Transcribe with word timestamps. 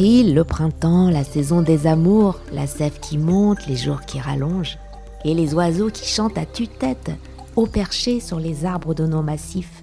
Le 0.00 0.42
printemps, 0.44 1.10
la 1.10 1.24
saison 1.24 1.60
des 1.60 1.86
amours, 1.86 2.38
la 2.52 2.66
sève 2.66 2.98
qui 3.00 3.18
monte, 3.18 3.66
les 3.66 3.76
jours 3.76 4.00
qui 4.00 4.18
rallongent, 4.18 4.78
et 5.26 5.34
les 5.34 5.52
oiseaux 5.52 5.90
qui 5.90 6.08
chantent 6.08 6.38
à 6.38 6.46
tue-tête, 6.46 7.10
au 7.54 7.66
perché 7.66 8.18
sur 8.20 8.40
les 8.40 8.64
arbres 8.64 8.94
de 8.94 9.04
nos 9.04 9.20
massifs. 9.20 9.82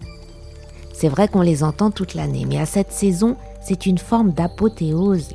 C'est 0.91 1.09
vrai 1.09 1.27
qu'on 1.27 1.41
les 1.41 1.63
entend 1.63 1.91
toute 1.91 2.15
l'année, 2.15 2.45
mais 2.47 2.57
à 2.57 2.65
cette 2.65 2.91
saison, 2.91 3.35
c'est 3.61 3.85
une 3.85 3.99
forme 3.99 4.31
d'apothéose. 4.31 5.29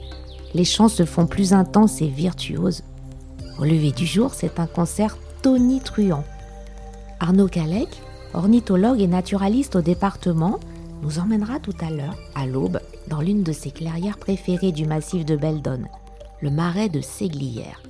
Les 0.52 0.64
chants 0.64 0.88
se 0.88 1.04
font 1.04 1.26
plus 1.26 1.52
intenses 1.52 2.02
et 2.02 2.08
virtuoses. 2.08 2.82
Au 3.60 3.64
lever 3.64 3.92
du 3.92 4.04
jour, 4.04 4.34
c'est 4.34 4.58
un 4.58 4.66
concert 4.66 5.16
tonitruant. 5.42 6.24
Arnaud 7.20 7.46
Calec, 7.46 7.88
ornithologue 8.34 9.00
et 9.00 9.06
naturaliste 9.06 9.76
au 9.76 9.80
département, 9.80 10.58
nous 11.02 11.18
emmènera 11.18 11.58
tout 11.58 11.74
à 11.80 11.90
l'heure, 11.90 12.16
à 12.34 12.46
l'aube, 12.46 12.80
dans 13.08 13.20
l'une 13.20 13.42
de 13.42 13.52
ses 13.52 13.72
clairières 13.72 14.18
préférées 14.18 14.72
du 14.72 14.86
massif 14.86 15.24
de 15.24 15.36
Beldon, 15.36 15.82
le 16.40 16.50
marais 16.50 16.88
de 16.88 17.00
Séglières, 17.00 17.82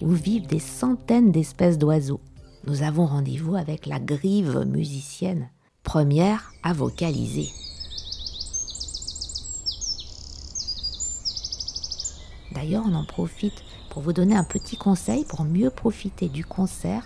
où 0.00 0.10
vivent 0.10 0.46
des 0.46 0.60
centaines 0.60 1.32
d'espèces 1.32 1.78
d'oiseaux. 1.78 2.20
Nous 2.66 2.82
avons 2.82 3.06
rendez-vous 3.06 3.56
avec 3.56 3.86
la 3.86 3.98
grive 3.98 4.64
musicienne, 4.66 5.48
première 5.82 6.54
à 6.62 6.72
vocaliser. 6.72 7.50
D'ailleurs, 12.52 12.84
on 12.86 12.94
en 12.94 13.04
profite 13.04 13.64
pour 13.90 14.00
vous 14.00 14.12
donner 14.12 14.36
un 14.36 14.44
petit 14.44 14.76
conseil 14.76 15.24
pour 15.24 15.44
mieux 15.44 15.70
profiter 15.70 16.28
du 16.28 16.44
concert 16.44 17.04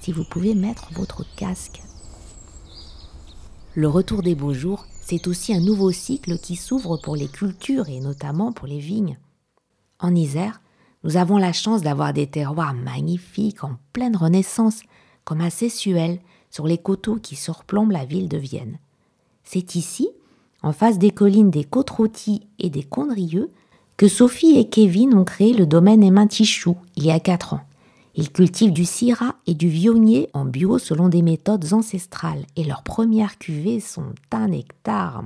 si 0.00 0.12
vous 0.12 0.24
pouvez 0.24 0.54
mettre 0.54 0.88
votre 0.94 1.24
casque. 1.36 1.82
Le 3.76 3.88
retour 3.88 4.22
des 4.22 4.34
beaux 4.34 4.54
jours, 4.54 4.86
c'est 5.02 5.26
aussi 5.26 5.54
un 5.54 5.60
nouveau 5.60 5.92
cycle 5.92 6.38
qui 6.38 6.56
s'ouvre 6.56 6.96
pour 6.96 7.14
les 7.14 7.28
cultures 7.28 7.90
et 7.90 8.00
notamment 8.00 8.50
pour 8.50 8.66
les 8.66 8.78
vignes. 8.78 9.18
En 10.00 10.14
Isère, 10.14 10.62
nous 11.04 11.18
avons 11.18 11.36
la 11.36 11.52
chance 11.52 11.82
d'avoir 11.82 12.14
des 12.14 12.26
terroirs 12.26 12.72
magnifiques 12.72 13.64
en 13.64 13.76
pleine 13.92 14.16
renaissance, 14.16 14.80
comme 15.24 15.42
à 15.42 15.50
Sessuel, 15.50 16.20
sur 16.48 16.66
les 16.66 16.78
coteaux 16.78 17.16
qui 17.16 17.36
surplombent 17.36 17.90
la 17.90 18.06
ville 18.06 18.30
de 18.30 18.38
Vienne. 18.38 18.78
C'est 19.44 19.74
ici, 19.74 20.08
en 20.62 20.72
face 20.72 20.98
des 20.98 21.10
collines 21.10 21.50
des 21.50 21.64
côtes 21.64 21.92
et 22.58 22.70
des 22.70 22.82
Condrieux, 22.82 23.50
que 23.98 24.08
Sophie 24.08 24.56
et 24.56 24.70
Kevin 24.70 25.12
ont 25.12 25.24
créé 25.24 25.52
le 25.52 25.66
domaine 25.66 26.02
Émintichou 26.02 26.78
il 26.96 27.04
y 27.04 27.10
a 27.10 27.20
quatre 27.20 27.52
ans. 27.52 27.65
Ils 28.18 28.32
cultivent 28.32 28.72
du 28.72 28.86
syrah 28.86 29.34
et 29.46 29.52
du 29.52 29.68
vionnier 29.68 30.30
en 30.32 30.46
bio 30.46 30.78
selon 30.78 31.10
des 31.10 31.20
méthodes 31.20 31.74
ancestrales 31.74 32.46
et 32.56 32.64
leurs 32.64 32.82
premières 32.82 33.36
cuvées 33.36 33.78
sont 33.78 34.14
un 34.32 34.48
nectar. 34.48 35.22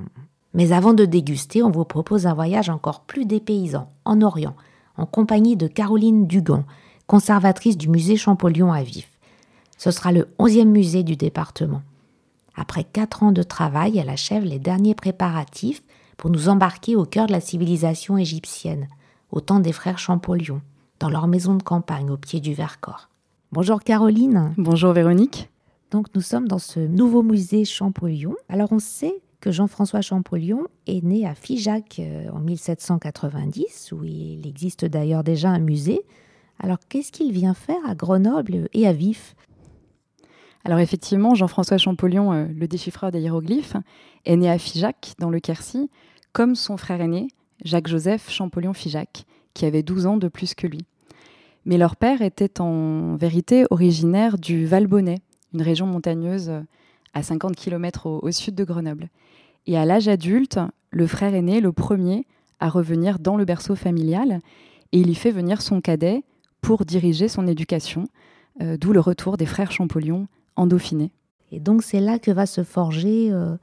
Mais 0.54 0.72
avant 0.72 0.92
de 0.92 1.04
déguster, 1.04 1.62
on 1.62 1.70
vous 1.70 1.84
propose 1.84 2.26
un 2.26 2.34
voyage 2.34 2.68
encore 2.68 3.02
plus 3.02 3.26
dépaysant 3.26 3.92
en 4.04 4.20
Orient, 4.22 4.56
en 4.96 5.06
compagnie 5.06 5.56
de 5.56 5.68
Caroline 5.68 6.26
Dugan, 6.26 6.64
conservatrice 7.06 7.78
du 7.78 7.88
musée 7.88 8.16
Champollion 8.16 8.72
à 8.72 8.82
Vif. 8.82 9.08
Ce 9.78 9.92
sera 9.92 10.10
le 10.10 10.28
11e 10.40 10.64
musée 10.64 11.04
du 11.04 11.14
département. 11.14 11.82
Après 12.56 12.82
quatre 12.82 13.22
ans 13.22 13.32
de 13.32 13.44
travail, 13.44 13.98
elle 13.98 14.10
achève 14.10 14.44
les 14.44 14.58
derniers 14.58 14.96
préparatifs 14.96 15.82
pour 16.16 16.28
nous 16.28 16.48
embarquer 16.48 16.96
au 16.96 17.04
cœur 17.04 17.28
de 17.28 17.32
la 17.32 17.40
civilisation 17.40 18.18
égyptienne, 18.18 18.88
au 19.30 19.40
temps 19.40 19.60
des 19.60 19.72
frères 19.72 20.00
Champollion 20.00 20.60
dans 21.00 21.08
leur 21.08 21.26
maison 21.26 21.54
de 21.54 21.62
campagne 21.62 22.10
au 22.10 22.18
pied 22.18 22.40
du 22.40 22.52
Vercors. 22.52 23.08
Bonjour 23.52 23.80
Caroline. 23.80 24.52
Bonjour 24.58 24.92
Véronique. 24.92 25.48
Donc 25.90 26.06
nous 26.14 26.20
sommes 26.20 26.46
dans 26.46 26.58
ce 26.58 26.78
nouveau 26.78 27.22
musée 27.22 27.64
Champollion. 27.64 28.36
Alors 28.50 28.70
on 28.70 28.78
sait 28.78 29.14
que 29.40 29.50
Jean-François 29.50 30.02
Champollion 30.02 30.66
est 30.86 31.02
né 31.02 31.26
à 31.26 31.34
Figeac 31.34 31.98
euh, 31.98 32.28
en 32.32 32.40
1790, 32.40 33.92
où 33.92 34.04
il 34.04 34.46
existe 34.46 34.84
d'ailleurs 34.84 35.24
déjà 35.24 35.48
un 35.48 35.58
musée. 35.58 36.02
Alors 36.58 36.78
qu'est-ce 36.90 37.10
qu'il 37.10 37.32
vient 37.32 37.54
faire 37.54 37.80
à 37.88 37.94
Grenoble 37.94 38.68
et 38.74 38.86
à 38.86 38.92
Vif? 38.92 39.34
Alors 40.66 40.80
effectivement, 40.80 41.34
Jean-François 41.34 41.78
Champollion, 41.78 42.34
euh, 42.34 42.44
le 42.54 42.68
déchiffreur 42.68 43.10
des 43.10 43.20
hiéroglyphes, 43.20 43.76
est 44.26 44.36
né 44.36 44.50
à 44.50 44.58
Figeac, 44.58 45.14
dans 45.18 45.30
le 45.30 45.40
Quercy, 45.40 45.90
comme 46.34 46.54
son 46.54 46.76
frère 46.76 47.00
aîné, 47.00 47.28
Jacques-Joseph 47.64 48.30
Champollion-Figeac, 48.30 49.24
qui 49.54 49.64
avait 49.64 49.82
12 49.82 50.04
ans 50.04 50.16
de 50.18 50.28
plus 50.28 50.54
que 50.54 50.66
lui. 50.66 50.84
Mais 51.64 51.78
leur 51.78 51.96
père 51.96 52.22
était 52.22 52.60
en 52.60 53.16
vérité 53.16 53.64
originaire 53.70 54.38
du 54.38 54.66
Valbonnet, 54.66 55.18
une 55.52 55.62
région 55.62 55.86
montagneuse 55.86 56.50
euh, 56.50 56.60
à 57.12 57.22
50 57.22 57.56
km 57.56 58.06
au, 58.06 58.30
sud 58.30 58.54
de 58.54 58.64
Grenoble. 58.64 59.08
Et 59.66 59.76
à 59.76 59.84
l'âge 59.84 60.08
adulte, 60.08 60.58
le 60.90 61.06
frère 61.06 61.34
aîné, 61.34 61.60
le 61.60 61.72
premier, 61.72 62.26
à 62.60 62.68
revenir 62.68 63.18
dans 63.18 63.36
le 63.36 63.44
berceau 63.44 63.74
familial, 63.74 64.40
et 64.92 65.00
il 65.00 65.10
y 65.10 65.14
fait 65.14 65.30
venir 65.30 65.60
son 65.60 65.80
cadet 65.80 66.22
pour 66.60 66.84
diriger 66.84 67.28
son 67.28 67.46
éducation, 67.46 68.04
euh, 68.62 68.76
d'où 68.76 68.92
le 68.92 69.00
retour 69.00 69.36
des 69.36 69.46
frères 69.46 69.72
Champollion 69.72 70.28
en 70.56 70.66
Dauphiné. 70.66 71.12
Et 71.52 71.60
donc 71.60 71.82
c'est 71.82 72.00
là 72.00 72.18
que 72.18 72.30
va 72.30 72.46
se 72.46 72.62
forger 72.62 73.30
euh, 73.32 73.56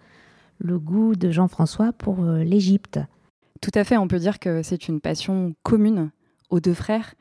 le 0.60 0.78
goût 0.78 1.16
de 1.16 1.32
Jean-François 1.32 1.94
pour 1.94 2.22
l'Égypte. 2.22 3.00
Tout 3.62 3.72
à 3.74 3.84
fait, 3.84 3.98
on 3.98 4.08
peut 4.08 4.20
dire 4.20 4.40
que 4.40 4.62
c'est 4.62 4.88
une 4.88 5.00
passion 5.00 5.54
commune 5.64 6.12
aux 6.50 6.60
deux 6.60 6.74
frères 6.74 7.14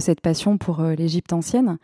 cette 0.00 0.20
passion 0.20 0.58
pour 0.58 0.80
euh, 0.80 0.94
l'Égypte 0.94 1.32
ancienne. 1.32 1.78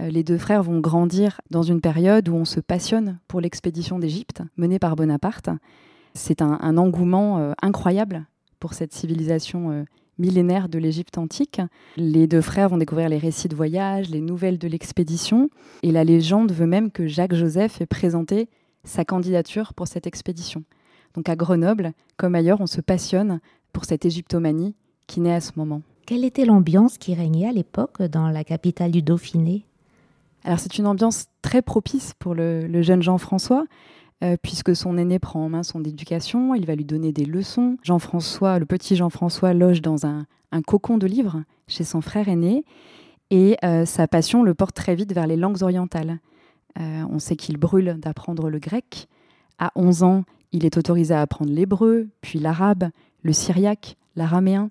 Euh, 0.00 0.08
les 0.08 0.24
deux 0.24 0.38
frères 0.38 0.62
vont 0.62 0.80
grandir 0.80 1.40
dans 1.50 1.62
une 1.62 1.80
période 1.80 2.28
où 2.28 2.34
on 2.34 2.44
se 2.44 2.60
passionne 2.60 3.18
pour 3.28 3.40
l'expédition 3.40 3.98
d'Égypte 3.98 4.42
menée 4.56 4.78
par 4.78 4.96
Bonaparte. 4.96 5.50
C'est 6.14 6.42
un, 6.42 6.76
engouement 6.76 7.38
euh, 7.38 7.52
incroyable 7.62 8.24
pour 8.60 8.74
cette 8.74 8.92
civilisation 8.92 9.84
millénaire 10.18 10.68
de 10.68 10.78
l'Égypte 10.78 11.18
antique. 11.18 11.60
Les 11.96 12.26
deux 12.26 12.40
frères 12.40 12.68
vont 12.68 12.78
découvrir 12.78 13.08
les 13.08 13.18
récits 13.18 13.48
de 13.48 13.56
voyage, 13.56 14.08
les 14.08 14.20
nouvelles 14.20 14.58
de 14.58 14.68
l'expédition, 14.68 15.50
et 15.82 15.92
la 15.92 16.04
légende 16.04 16.52
veut 16.52 16.66
même 16.66 16.90
que 16.90 17.06
Jacques 17.06 17.34
Joseph 17.34 17.80
ait 17.80 17.86
présenté 17.86 18.48
sa 18.84 19.04
candidature 19.04 19.74
pour 19.74 19.88
cette 19.88 20.06
expédition. 20.06 20.62
Donc 21.14 21.28
à 21.28 21.36
Grenoble, 21.36 21.92
comme 22.16 22.34
ailleurs, 22.34 22.60
on 22.60 22.66
se 22.66 22.80
passionne 22.80 23.40
pour 23.72 23.84
cette 23.84 24.04
égyptomanie 24.04 24.74
qui 25.06 25.20
naît 25.20 25.34
à 25.34 25.40
ce 25.40 25.52
moment. 25.56 25.82
Quelle 26.06 26.24
était 26.24 26.44
l'ambiance 26.44 26.98
qui 26.98 27.14
régnait 27.14 27.48
à 27.48 27.52
l'époque 27.52 28.02
dans 28.02 28.28
la 28.28 28.44
capitale 28.44 28.90
du 28.90 29.00
Dauphiné? 29.00 29.64
Alors 30.44 30.58
c'est 30.58 30.76
une 30.76 30.86
ambiance 30.86 31.28
très 31.40 31.62
propice 31.62 32.12
pour 32.18 32.34
le, 32.34 32.82
jeune 32.82 33.02
Jean-François, 33.02 33.64
euh, 34.22 34.36
puisque 34.42 34.76
son 34.76 34.98
aîné 34.98 35.18
prend 35.18 35.46
en 35.46 35.48
main 35.48 35.62
son 35.62 35.82
éducation, 35.82 36.54
il 36.54 36.66
va 36.66 36.74
lui 36.74 36.84
donner 36.84 37.10
des 37.12 37.24
leçons. 37.24 37.78
Jean-François, 37.82 38.58
le 38.58 38.66
petit 38.66 38.96
Jean-François, 38.96 39.54
loge 39.54 39.80
dans 39.80 40.04
un, 40.04 40.26
cocon 40.66 40.98
de 40.98 41.06
livres 41.06 41.42
chez 41.68 41.84
son 41.84 42.02
frère 42.02 42.28
aîné, 42.28 42.64
et 43.30 43.56
euh, 43.64 43.86
sa 43.86 44.06
passion 44.06 44.42
le 44.42 44.52
porte 44.52 44.76
très 44.76 44.94
vite 44.94 45.12
vers 45.14 45.26
les 45.26 45.36
langues 45.36 45.62
orientales. 45.62 46.18
Euh, 46.78 47.04
on 47.10 47.18
sait 47.18 47.36
qu'il 47.36 47.56
brûle 47.56 47.98
d'apprendre 47.98 48.50
le 48.50 48.58
grec. 48.58 49.08
À 49.58 49.72
11 49.74 50.02
ans, 50.02 50.24
il 50.52 50.66
est 50.66 50.76
autorisé 50.76 51.14
à 51.14 51.22
apprendre 51.22 51.50
l'hébreu, 51.50 52.08
puis 52.20 52.40
l'arabe, 52.40 52.90
le 53.22 53.32
syriaque, 53.32 53.96
l'araméen. 54.16 54.70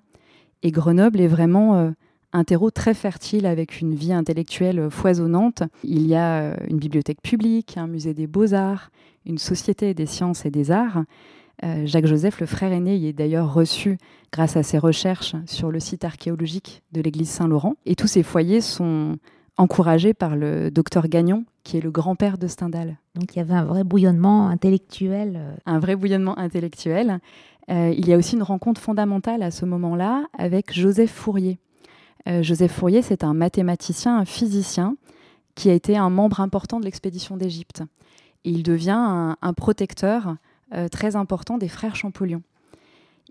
Et 0.64 0.70
Grenoble 0.70 1.20
est 1.20 1.28
vraiment 1.28 1.76
euh, 1.76 1.90
un 2.32 2.42
terreau 2.42 2.70
très 2.70 2.94
fertile 2.94 3.44
avec 3.44 3.82
une 3.82 3.94
vie 3.94 4.14
intellectuelle 4.14 4.90
foisonnante. 4.90 5.62
Il 5.84 6.06
y 6.06 6.14
a 6.14 6.40
euh, 6.40 6.56
une 6.68 6.78
bibliothèque 6.78 7.20
publique, 7.20 7.76
un 7.76 7.86
musée 7.86 8.14
des 8.14 8.26
beaux-arts, 8.26 8.90
une 9.26 9.36
société 9.36 9.92
des 9.92 10.06
sciences 10.06 10.46
et 10.46 10.50
des 10.50 10.70
arts. 10.70 11.04
Euh, 11.64 11.84
Jacques-Joseph, 11.84 12.40
le 12.40 12.46
frère 12.46 12.72
aîné, 12.72 12.96
y 12.96 13.08
est 13.08 13.12
d'ailleurs 13.12 13.52
reçu 13.52 13.98
grâce 14.32 14.56
à 14.56 14.62
ses 14.62 14.78
recherches 14.78 15.36
sur 15.44 15.70
le 15.70 15.80
site 15.80 16.02
archéologique 16.02 16.82
de 16.92 17.02
l'église 17.02 17.28
Saint-Laurent. 17.28 17.74
Et 17.84 17.94
tous 17.94 18.08
ces 18.08 18.22
foyers 18.22 18.62
sont 18.62 19.18
encouragés 19.58 20.14
par 20.14 20.34
le 20.34 20.70
docteur 20.70 21.08
Gagnon, 21.08 21.44
qui 21.62 21.76
est 21.76 21.80
le 21.80 21.90
grand-père 21.90 22.38
de 22.38 22.48
Stendhal. 22.48 22.96
Donc 23.14 23.34
il 23.34 23.38
y 23.38 23.42
avait 23.42 23.54
un 23.54 23.64
vrai 23.64 23.84
bouillonnement 23.84 24.48
intellectuel. 24.48 25.58
Un 25.66 25.78
vrai 25.78 25.94
bouillonnement 25.94 26.36
intellectuel. 26.38 27.20
Euh, 27.70 27.94
il 27.96 28.06
y 28.08 28.12
a 28.12 28.16
aussi 28.16 28.34
une 28.34 28.42
rencontre 28.42 28.80
fondamentale 28.80 29.42
à 29.42 29.50
ce 29.50 29.64
moment-là 29.64 30.26
avec 30.36 30.72
Joseph 30.72 31.10
Fourier. 31.10 31.58
Euh, 32.28 32.42
Joseph 32.42 32.72
Fourier, 32.72 33.02
c'est 33.02 33.24
un 33.24 33.34
mathématicien, 33.34 34.18
un 34.18 34.24
physicien 34.24 34.96
qui 35.54 35.70
a 35.70 35.72
été 35.72 35.96
un 35.96 36.10
membre 36.10 36.40
important 36.40 36.80
de 36.80 36.84
l'expédition 36.84 37.36
d'Égypte. 37.36 37.82
Il 38.44 38.62
devient 38.62 39.36
un, 39.40 39.52
protecteur 39.54 40.36
très 40.90 41.14
important 41.14 41.56
des 41.56 41.68
frères 41.68 41.94
Champollion. 41.94 42.42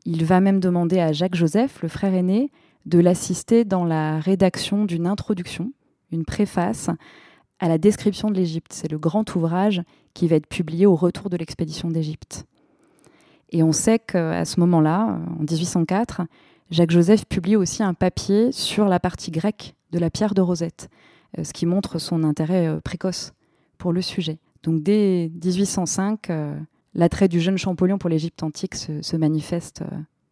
Il 0.05 0.25
va 0.25 0.39
même 0.39 0.59
demander 0.59 0.99
à 0.99 1.11
Jacques 1.11 1.35
Joseph, 1.35 1.81
le 1.81 1.89
frère 1.89 2.13
aîné, 2.13 2.49
de 2.85 2.99
l'assister 2.99 3.65
dans 3.65 3.85
la 3.85 4.19
rédaction 4.19 4.85
d'une 4.85 5.07
introduction, 5.07 5.71
une 6.11 6.25
préface 6.25 6.89
à 7.59 7.69
la 7.69 7.77
description 7.77 8.29
de 8.29 8.35
l'Égypte. 8.35 8.73
C'est 8.73 8.91
le 8.91 8.97
grand 8.97 9.35
ouvrage 9.35 9.81
qui 10.13 10.27
va 10.27 10.35
être 10.35 10.47
publié 10.47 10.85
au 10.85 10.95
retour 10.95 11.29
de 11.29 11.37
l'expédition 11.37 11.89
d'Égypte. 11.89 12.45
Et 13.53 13.61
on 13.63 13.71
sait 13.71 13.99
qu'à 13.99 14.45
ce 14.45 14.59
moment-là, 14.59 15.19
en 15.39 15.43
1804, 15.43 16.23
Jacques 16.71 16.91
Joseph 16.91 17.25
publie 17.25 17.55
aussi 17.55 17.83
un 17.83 17.93
papier 17.93 18.51
sur 18.51 18.85
la 18.85 18.99
partie 18.99 19.29
grecque 19.29 19.75
de 19.91 19.99
la 19.99 20.09
pierre 20.09 20.33
de 20.33 20.41
Rosette, 20.41 20.89
euh, 21.37 21.43
ce 21.43 21.53
qui 21.53 21.67
montre 21.67 21.99
son 21.99 22.23
intérêt 22.23 22.67
euh, 22.67 22.79
précoce 22.79 23.31
pour 23.77 23.93
le 23.93 24.01
sujet. 24.01 24.39
Donc 24.63 24.81
dès 24.81 25.31
1805, 25.43 26.31
euh, 26.31 26.57
l'attrait 26.95 27.27
du 27.27 27.39
jeune 27.39 27.59
Champollion 27.59 27.99
pour 27.99 28.09
l'Égypte 28.09 28.41
antique 28.41 28.73
se, 28.73 29.15
manifeste 29.15 29.83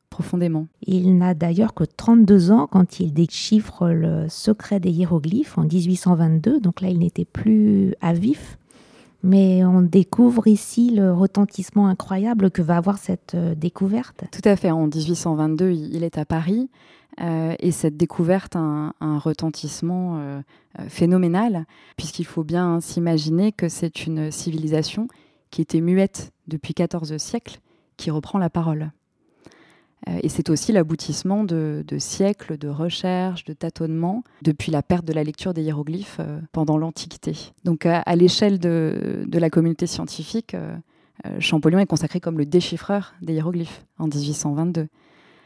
profondément. 0.10 0.68
Il 0.82 1.16
n'a 1.18 1.36
d'ailleurs 1.36 1.76
que 1.76 1.84
32 1.84 2.50
ans 2.50 2.66
quand 2.66 3.00
il 3.00 3.14
déchiffre 3.14 3.90
le 3.90 4.28
secret 4.28 4.80
des 4.80 4.90
hiéroglyphes 4.90 5.60
en 5.60 5.64
1822, 5.64 6.60
donc 6.60 6.82
là 6.82 6.90
il 6.90 6.98
n'était 7.00 7.26
plus 7.26 7.94
à 8.02 8.14
vif. 8.14 8.58
Mais 9.24 9.64
on 9.64 9.82
découvre 9.82 10.48
ici 10.48 10.90
le 10.90 11.14
retentissement 11.14 11.88
incroyable 11.88 12.50
que 12.50 12.62
va 12.62 12.78
avoir 12.78 12.98
cette 12.98 13.36
euh, 13.36 13.54
découverte. 13.56 14.24
Tout 14.32 14.48
à 14.48 14.56
fait. 14.56 14.72
En 14.72 14.88
1822, 14.88 15.72
il 15.72 16.04
est 16.04 16.18
à 16.18 16.26
Paris. 16.26 16.70
Euh, 17.20 17.56
et 17.60 17.72
cette 17.72 17.98
découverte 17.98 18.56
a 18.56 18.94
un, 19.00 19.20
retentissement 19.20 20.18
euh, 20.18 20.42
phénoménal, 20.88 21.66
puisqu'il 21.98 22.26
faut 22.26 22.44
bien 22.44 22.80
s'imaginer 22.80 23.52
que 23.52 23.70
c'est 23.70 24.06
une 24.06 24.32
civilisation 24.32 25.08
qui 25.50 25.62
était 25.62 25.82
muette 25.82 26.32
depuis 26.48 26.74
14 26.74 27.18
siècles, 27.18 27.60
qui 27.98 28.10
reprend 28.12 28.40
la 28.40 28.50
parole. 28.50 28.92
Euh, 30.10 30.20
et 30.24 30.30
c'est 30.30 30.50
aussi 30.50 30.72
l'aboutissement 30.72 31.44
de, 31.44 31.84
siècles 31.98 32.58
de 32.58 32.68
recherches, 32.68 33.44
de 33.46 33.54
tâtonnements, 33.54 34.24
depuis 34.42 34.72
la 34.72 34.82
perte 34.82 35.06
de 35.06 35.14
la 35.14 35.24
lecture 35.24 35.54
des 35.54 35.64
hiéroglyphes 35.64 36.18
euh, 36.20 36.40
pendant 36.52 36.78
l'Antiquité. 36.78 37.36
Donc 37.64 37.86
à, 37.86 38.16
l'échelle 38.16 38.60
de, 38.60 39.26
la 39.32 39.50
communauté 39.50 39.88
scientifique, 39.88 40.56
euh, 40.56 40.76
Champollion 41.40 41.80
est 41.80 41.86
consacré 41.86 42.20
comme 42.20 42.38
le 42.38 42.46
déchiffreur 42.46 43.14
des 43.22 43.34
hiéroglyphes 43.34 43.86
en 44.00 44.08
1822. 44.08 44.88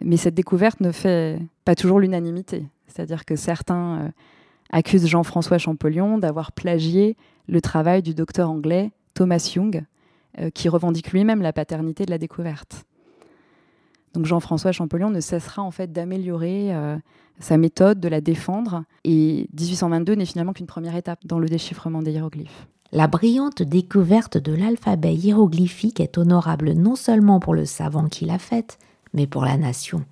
Mais 0.02 0.18
cette 0.18 0.36
découverte 0.36 0.80
ne 0.80 0.92
fait 0.92 1.40
pas 1.66 1.75
toujours 1.75 2.00
l'unanimité. 2.00 2.66
C'est-à-dire 2.88 3.25
que 3.25 3.36
certains 3.36 4.12
accusent 4.72 5.08
Jean-François 5.08 5.58
Champollion 5.58 6.18
d'avoir 6.18 6.54
plagié 6.54 7.18
le 7.48 7.60
travail 7.60 8.04
du 8.04 8.13
docteur 8.13 8.50
anglais 8.50 8.92
Thomas 9.13 9.51
Young, 9.54 9.84
qui 10.54 10.69
revendique 10.69 11.12
lui-même 11.12 11.42
la 11.42 11.51
paternité 11.51 12.06
de 12.06 12.12
la 12.12 12.18
découverte. 12.18 12.86
Donc 14.16 14.26
Jean-François 14.26 14.72
Champollion 14.72 15.10
ne 15.10 15.20
cessera 15.20 15.62
en 15.62 15.72
fait 15.72 15.92
d'améliorer 15.92 16.74
euh, 16.74 16.98
sa 17.40 17.58
méthode, 17.58 18.00
de 18.00 18.08
la 18.08 18.22
défendre. 18.22 18.84
Et 19.04 19.50
1822 19.60 20.16
n'est 20.16 20.26
finalement 20.26 20.54
qu'une 20.54 20.68
première 20.68 20.96
étape 20.96 21.20
dans 21.26 21.40
le 21.40 21.50
déchiffrement 21.50 22.02
des 22.02 22.14
hiéroglyphes. 22.14 22.68
La 22.92 23.08
brillante 23.08 23.62
découverte 23.62 24.38
de 24.38 24.54
l'alphabet 24.54 25.14
hiéroglyphique 25.14 26.00
est 26.00 26.18
honorable 26.18 26.72
non 26.72 26.96
seulement 26.96 27.40
pour 27.40 27.54
le 27.54 27.66
savant 27.66 28.08
qui 28.08 28.26
l'a 28.26 28.40
faite, 28.40 28.78
mais 29.14 29.28
pour 29.28 29.44
la 29.44 29.58
nation. 29.58 30.06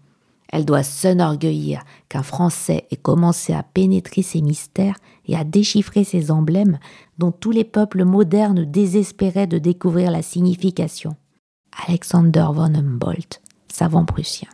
Elle 0.50 0.66
doit 0.66 0.84
s'enorgueillir 0.84 1.84
qu'un 2.10 2.24
Français 2.24 2.86
ait 2.92 2.98
commencé 2.98 3.54
à 3.54 3.64
pénétrer 3.64 4.22
ces 4.22 4.42
mystères 4.42 4.98
et 5.26 5.36
à 5.36 5.44
déchiffrer 5.44 6.04
ces 6.04 6.30
emblèmes 6.30 6.78
dont 7.18 7.32
tous 7.32 7.52
les 7.52 7.64
peuples 7.64 8.04
modernes 8.04 8.66
désespéraient 8.66 9.48
de 9.48 9.58
découvrir 9.58 10.12
la 10.12 10.22
signification. 10.22 11.16
Alexander 11.88 12.48
von 12.54 12.76
Humboldt 12.76 13.40
savant 13.74 14.06
prussien. 14.06 14.50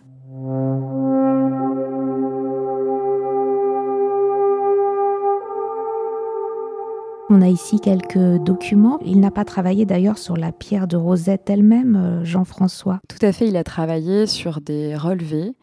On 7.32 7.42
a 7.42 7.48
ici 7.48 7.80
quelques 7.80 8.42
documents. 8.44 8.98
Il 9.06 9.20
n'a 9.20 9.30
pas 9.30 9.46
travaillé 9.46 9.86
d'ailleurs 9.86 10.18
sur 10.18 10.38
la 10.38 10.52
pierre 10.52 10.88
de 10.88 10.96
Rosette 10.96 11.50
elle-même, 11.50 11.96
euh, 11.96 12.26
Jean-François. 12.26 13.02
Tout 13.08 13.24
à 13.24 13.32
fait, 13.32 13.48
il 13.48 13.58
a 13.58 13.64
travaillé 13.64 14.26
sur 14.26 14.62
des 14.62 14.96
relevés 14.96 15.54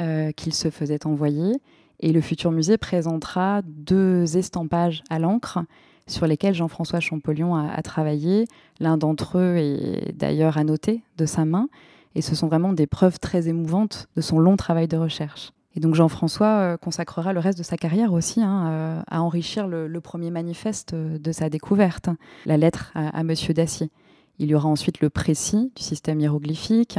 euh, 0.00 0.30
qu'il 0.32 0.52
se 0.52 0.70
faisait 0.70 1.06
envoyer. 1.06 1.54
Et 2.00 2.12
le 2.12 2.20
futur 2.20 2.52
musée 2.52 2.76
présentera 2.76 3.62
deux 3.64 4.36
estampages 4.36 5.02
à 5.08 5.18
l'encre 5.18 5.60
sur 6.06 6.26
lesquels 6.26 6.54
Jean-François 6.54 7.00
Champollion 7.00 7.56
a, 7.56 7.70
a 7.72 7.82
travaillé. 7.82 8.44
L'un 8.78 8.98
d'entre 8.98 9.38
eux 9.38 9.56
est 9.56 10.12
d'ailleurs 10.14 10.58
annoté 10.58 11.02
de 11.16 11.24
sa 11.24 11.46
main. 11.46 11.68
Et 12.16 12.22
ce 12.22 12.34
sont 12.34 12.48
vraiment 12.48 12.72
des 12.72 12.86
preuves 12.86 13.20
très 13.20 13.46
émouvantes 13.46 14.08
de 14.16 14.22
son 14.22 14.38
long 14.38 14.56
travail 14.56 14.88
de 14.88 14.96
recherche. 14.96 15.52
Et 15.74 15.80
donc 15.80 15.94
Jean-François 15.94 16.46
euh, 16.46 16.76
consacrera 16.78 17.34
le 17.34 17.40
reste 17.40 17.58
de 17.58 17.62
sa 17.62 17.76
carrière 17.76 18.14
aussi 18.14 18.40
hein, 18.40 18.70
euh, 18.70 19.02
à 19.06 19.20
enrichir 19.20 19.68
le, 19.68 20.00
premier 20.00 20.30
manifeste 20.30 20.94
de 20.94 21.32
sa 21.32 21.50
découverte, 21.50 22.08
la 22.46 22.56
lettre 22.56 22.90
à, 22.94 23.22
Monsieur 23.22 23.52
Dacier. 23.52 23.90
Il 24.38 24.48
y 24.48 24.54
aura 24.54 24.66
ensuite 24.66 25.00
le 25.00 25.10
précis 25.10 25.70
du 25.76 25.82
système 25.82 26.18
hiéroglyphique, 26.18 26.98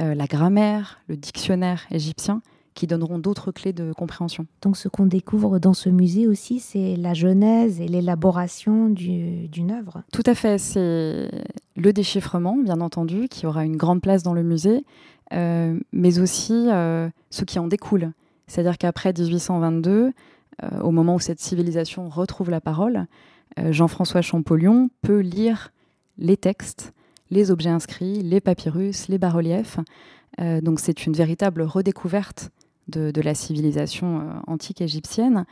euh, 0.00 0.14
la 0.14 0.26
grammaire, 0.26 1.00
le 1.08 1.16
dictionnaire 1.16 1.84
égyptien, 1.90 2.40
qui 2.74 2.86
donneront 2.86 3.18
d'autres 3.18 3.52
clés 3.52 3.72
de 3.72 3.92
compréhension. 3.92 4.46
Donc 4.62 4.76
ce 4.76 4.88
qu'on 4.88 5.06
découvre 5.06 5.58
dans 5.58 5.74
ce 5.74 5.88
musée 5.88 6.26
aussi, 6.26 6.58
c'est 6.58 6.96
la 6.96 7.14
genèse 7.14 7.80
et 7.80 7.88
l'élaboration 7.88 8.88
d'une 8.88 9.70
œuvre. 9.70 10.02
Tout 10.12 10.22
à 10.26 10.34
fait, 10.34 10.58
c'est 10.58 11.28
le 11.76 11.92
déchiffrement, 11.92 12.56
bien 12.56 12.80
entendu, 12.80 13.28
qui 13.28 13.46
aura 13.46 13.64
une 13.64 13.76
grande 13.76 14.00
place 14.00 14.22
dans 14.22 14.34
le 14.34 14.42
musée, 14.42 14.84
euh, 15.32 15.78
mais 15.92 16.18
aussi 16.18 16.68
euh, 16.70 17.08
ce 17.30 17.44
qui 17.44 17.58
en 17.58 17.66
découle. 17.66 18.12
C'est-à-dire 18.46 18.78
qu'après 18.78 19.12
1822, 19.12 20.12
euh, 20.62 20.80
au 20.80 20.90
moment 20.90 21.16
où 21.16 21.20
cette 21.20 21.40
civilisation 21.40 22.08
retrouve 22.08 22.50
la 22.50 22.60
parole, 22.60 23.06
Jean-François 23.70 24.22
Champollion 24.22 24.88
peut 25.02 25.18
lire 25.18 25.72
les 26.16 26.38
textes, 26.38 26.94
les 27.30 27.50
objets 27.50 27.68
inscrits, 27.68 28.22
les 28.22 28.40
papyrus, 28.40 29.08
les 29.08 29.18
bas-reliefs. 29.18 29.78
donc 30.38 30.80
c'est 30.80 31.04
une 31.04 31.12
véritable 31.12 31.60
redécouverte 31.60 32.50
de, 32.88 33.20
la 33.20 33.34
civilisation 33.34 34.20
euh, 34.20 34.24
antique 34.46 34.80
égyptienne. 34.80 35.44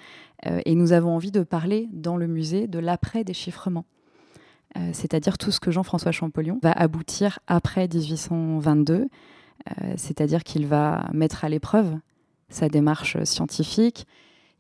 Euh, 0.47 0.61
et 0.65 0.75
nous 0.75 0.93
avons 0.93 1.15
envie 1.15 1.31
de 1.31 1.43
parler 1.43 1.89
dans 1.93 2.17
le 2.17 2.27
musée 2.27 2.67
de 2.67 2.79
l'après-déchiffrement. 2.79 3.85
Euh, 4.77 4.91
c'est-à-dire 4.93 5.39
tout 5.39 5.51
ce 5.51 5.61
que 5.61 5.71
Jean-François 5.71 6.13
Champollion 6.13 6.59
va 6.63 6.73
aboutir 6.73 7.39
après 7.47 7.89
1822, 7.89 9.09
c'est-à-dire 9.97 10.43
qu'il 10.43 10.67
va 10.67 11.07
mettre 11.13 11.45
à 11.45 11.51
l'épreuve 11.51 11.99
sa 12.49 12.71
démarche 12.71 13.23
scientifique, 13.25 14.07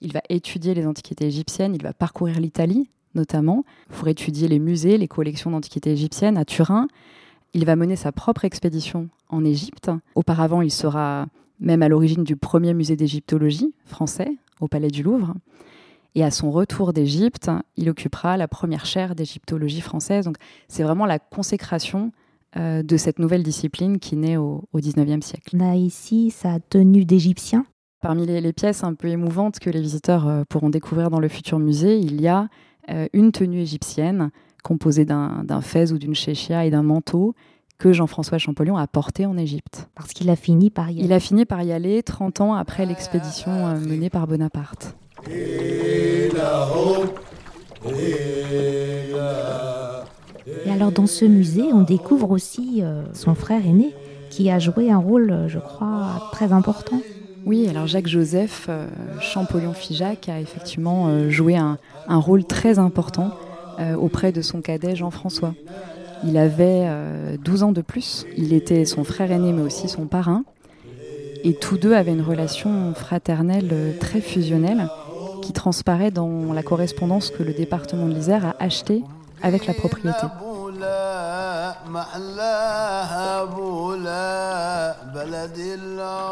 il 0.02 0.12
va 0.12 0.20
étudier 0.28 0.74
les 0.74 0.86
antiquités 0.86 1.24
égyptiennes, 1.24 1.74
il 1.74 1.82
va 1.82 1.94
parcourir 1.94 2.38
l'Italie 2.38 2.90
notamment 3.14 3.64
pour 3.88 4.08
étudier 4.08 4.48
les 4.48 4.58
musées, 4.58 4.98
les 4.98 5.08
collections 5.08 5.50
d'antiquités 5.50 5.92
égyptiennes 5.92 6.36
à 6.36 6.44
Turin. 6.44 6.88
Il 7.54 7.64
va 7.64 7.76
mener 7.76 7.96
sa 7.96 8.12
propre 8.12 8.44
expédition 8.44 9.08
en 9.28 9.44
Égypte. 9.44 9.90
Auparavant, 10.14 10.62
il 10.62 10.70
sera 10.70 11.26
même 11.60 11.82
à 11.82 11.88
l'origine 11.88 12.24
du 12.24 12.36
premier 12.36 12.74
musée 12.74 12.96
d'égyptologie 12.96 13.74
français 13.84 14.30
au 14.60 14.68
Palais 14.68 14.88
du 14.88 15.02
Louvre. 15.02 15.34
Et 16.14 16.24
à 16.24 16.30
son 16.30 16.50
retour 16.50 16.92
d'Égypte, 16.92 17.50
il 17.76 17.88
occupera 17.88 18.36
la 18.36 18.48
première 18.48 18.84
chaire 18.84 19.14
d'égyptologie 19.14 19.80
française. 19.80 20.24
Donc 20.24 20.36
c'est 20.68 20.82
vraiment 20.82 21.06
la 21.06 21.18
consécration 21.18 22.12
euh, 22.56 22.82
de 22.82 22.96
cette 22.96 23.20
nouvelle 23.20 23.44
discipline 23.44 24.00
qui 24.00 24.16
naît 24.16 24.36
au, 24.36 24.64
XIXe 24.74 25.24
siècle. 25.24 25.56
On 25.56 25.60
a 25.60 25.76
ici 25.76 26.32
sa 26.32 26.58
tenue 26.58 27.04
d'égyptien. 27.04 27.64
Parmi 28.00 28.26
les, 28.26 28.52
pièces 28.52 28.82
un 28.82 28.94
peu 28.94 29.08
émouvantes 29.08 29.60
que 29.60 29.70
les 29.70 29.80
visiteurs 29.80 30.26
euh, 30.26 30.42
pourront 30.48 30.70
découvrir 30.70 31.10
dans 31.10 31.20
le 31.20 31.28
futur 31.28 31.60
musée, 31.60 31.98
il 31.98 32.20
y 32.20 32.26
a 32.26 32.48
euh, 32.90 33.06
une 33.12 33.30
tenue 33.30 33.60
égyptienne 33.60 34.30
composée 34.64 35.04
d'un 35.04 35.60
fez 35.60 35.92
ou 35.92 35.98
d'une 35.98 36.14
chéchia 36.14 36.66
et 36.66 36.70
d'un 36.70 36.82
manteau 36.82 37.34
que 37.80 37.92
Jean-François 37.92 38.38
Champollion 38.38 38.76
a 38.76 38.86
porté 38.86 39.26
en 39.26 39.36
Égypte. 39.36 39.88
Parce 39.96 40.12
qu'il 40.12 40.30
a 40.30 40.36
fini 40.36 40.70
par 40.70 40.90
y 40.90 40.98
aller. 40.98 41.04
Il 41.06 41.12
a 41.12 41.18
fini 41.18 41.46
par 41.46 41.62
y 41.62 41.72
aller 41.72 42.02
30 42.02 42.42
ans 42.42 42.54
après 42.54 42.86
l'expédition 42.86 43.50
euh, 43.50 43.80
menée 43.80 44.10
par 44.10 44.26
Bonaparte. 44.28 44.94
Et 45.28 46.30
alors 50.70 50.92
dans 50.92 51.06
ce 51.06 51.24
musée, 51.24 51.72
on 51.72 51.80
découvre 51.80 52.30
aussi 52.30 52.80
euh, 52.82 53.02
son 53.14 53.34
frère 53.34 53.66
aîné 53.66 53.94
qui 54.28 54.50
a 54.50 54.58
joué 54.58 54.90
un 54.90 54.98
rôle, 54.98 55.46
je 55.48 55.58
crois, 55.58 56.28
très 56.32 56.52
important. 56.52 57.00
Oui, 57.46 57.66
alors 57.68 57.86
Jacques-Joseph 57.86 58.68
Champollion-Figeac 59.20 60.28
a 60.28 60.38
effectivement 60.38 61.08
euh, 61.08 61.30
joué 61.30 61.56
un, 61.56 61.78
un, 62.06 62.18
rôle 62.18 62.44
très 62.44 62.78
important 62.78 63.30
auprès 63.98 64.30
de 64.30 64.42
son 64.42 64.60
cadet 64.60 64.94
Jean-François. 64.94 65.54
Il 66.24 66.36
avait 66.36 66.88
12 67.38 67.62
euh, 67.62 67.66
ans 67.66 67.72
de 67.72 67.80
plus. 67.80 68.26
Il 68.36 68.52
était 68.52 68.84
son 68.84 69.04
frère 69.04 69.30
aîné, 69.32 69.52
mais 69.52 69.62
aussi 69.62 69.88
son 69.88 70.06
parrain. 70.06 70.44
Et 71.42 71.54
tous 71.54 71.78
deux 71.78 71.94
avaient 71.94 72.12
une 72.12 72.22
relation 72.22 72.92
fraternelle 72.94 73.70
euh, 73.72 73.98
très 73.98 74.20
fusionnelle 74.20 74.88
qui 75.42 75.52
transparaît 75.52 76.10
dans 76.10 76.52
la 76.52 76.62
correspondance 76.62 77.30
que 77.30 77.42
le 77.42 77.54
département 77.54 78.06
de 78.06 78.12
l'Isère 78.12 78.44
a 78.44 78.56
achetée 78.58 79.02
avec 79.42 79.66
la 79.66 79.72
propriété. 79.72 80.26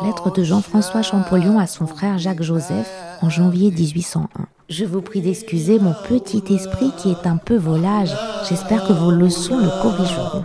Lettre 0.04 0.32
de 0.32 0.44
Jean-François 0.44 1.02
Champollion 1.02 1.58
à 1.58 1.66
son 1.66 1.86
frère 1.86 2.18
Jacques-Joseph 2.18 3.07
en 3.22 3.30
janvier 3.30 3.70
1801. 3.70 4.46
Je 4.68 4.84
vous 4.84 5.00
prie 5.00 5.22
d'excuser 5.22 5.78
mon 5.78 5.94
petit 5.94 6.42
esprit 6.52 6.92
qui 6.98 7.10
est 7.10 7.26
un 7.26 7.38
peu 7.38 7.56
volage. 7.56 8.14
J'espère 8.48 8.86
que 8.86 8.92
vos 8.92 9.10
leçons 9.10 9.58
le 9.58 9.70
corrigeront. 9.82 10.44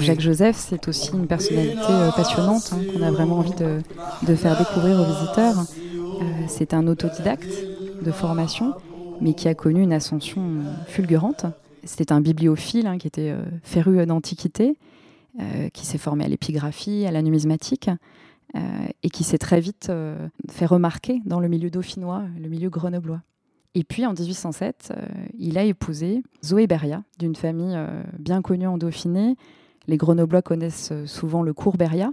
Jacques 0.00 0.20
Joseph, 0.20 0.56
c'est 0.56 0.86
aussi 0.86 1.12
une 1.12 1.26
personnalité 1.26 1.80
euh, 1.88 2.10
passionnante 2.12 2.74
hein, 2.74 2.80
qu'on 2.92 3.02
a 3.02 3.10
vraiment 3.10 3.38
envie 3.38 3.54
de, 3.54 4.34
faire 4.34 4.58
découvrir 4.58 5.00
aux 5.00 5.04
visiteurs. 5.04 5.60
Euh, 5.60 6.24
c'est 6.46 6.74
un 6.74 6.86
autodidacte 6.86 7.48
de 8.02 8.10
formation, 8.12 8.74
mais 9.22 9.32
qui 9.32 9.48
a 9.48 9.54
connu 9.54 9.82
une 9.82 9.94
ascension 9.94 10.42
fulgurante. 10.88 11.46
C'était 11.84 12.12
un 12.12 12.20
bibliophile 12.20 12.86
hein, 12.86 12.98
qui 12.98 13.06
était 13.06 13.30
euh, 13.30 13.40
féru 13.62 14.04
d'antiquité, 14.04 14.76
qui 15.72 15.86
s'est 15.86 15.98
formé 15.98 16.24
à 16.24 16.28
l'épigraphie, 16.28 17.06
à 17.06 17.12
la 17.12 17.22
numismatique, 17.22 17.90
et 19.04 19.08
qui 19.08 19.22
s'est 19.22 19.38
très 19.38 19.60
vite 19.60 19.92
fait 20.50 20.66
remarquer 20.66 21.22
dans 21.26 21.38
le 21.38 21.46
milieu 21.46 21.70
dauphinois, 21.70 22.24
le 22.42 22.48
milieu 22.48 22.70
grenoblois. 22.70 23.20
Et 23.78 23.84
puis 23.84 24.04
en 24.04 24.12
1807, 24.12 24.90
euh, 24.90 25.06
il 25.38 25.56
a 25.56 25.62
épousé 25.62 26.24
Zoé 26.44 26.66
Beria, 26.66 27.04
d'une 27.20 27.36
famille 27.36 27.76
euh, 27.76 28.02
bien 28.18 28.42
connue 28.42 28.66
en 28.66 28.76
Dauphiné. 28.76 29.36
Les 29.86 29.96
Grenoblois 29.96 30.42
connaissent 30.42 30.90
euh, 30.90 31.06
souvent 31.06 31.44
le 31.44 31.52
cours 31.52 31.76
Beria, 31.76 32.10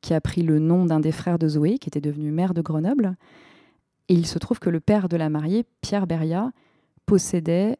qui 0.00 0.14
a 0.14 0.22
pris 0.22 0.40
le 0.40 0.58
nom 0.58 0.86
d'un 0.86 1.00
des 1.00 1.12
frères 1.12 1.38
de 1.38 1.46
Zoé, 1.46 1.76
qui 1.76 1.90
était 1.90 2.00
devenu 2.00 2.30
maire 2.30 2.54
de 2.54 2.62
Grenoble. 2.62 3.16
Et 4.08 4.14
il 4.14 4.26
se 4.26 4.38
trouve 4.38 4.60
que 4.60 4.70
le 4.70 4.80
père 4.80 5.10
de 5.10 5.18
la 5.18 5.28
mariée, 5.28 5.66
Pierre 5.82 6.06
Beria, 6.06 6.52
possédait 7.04 7.78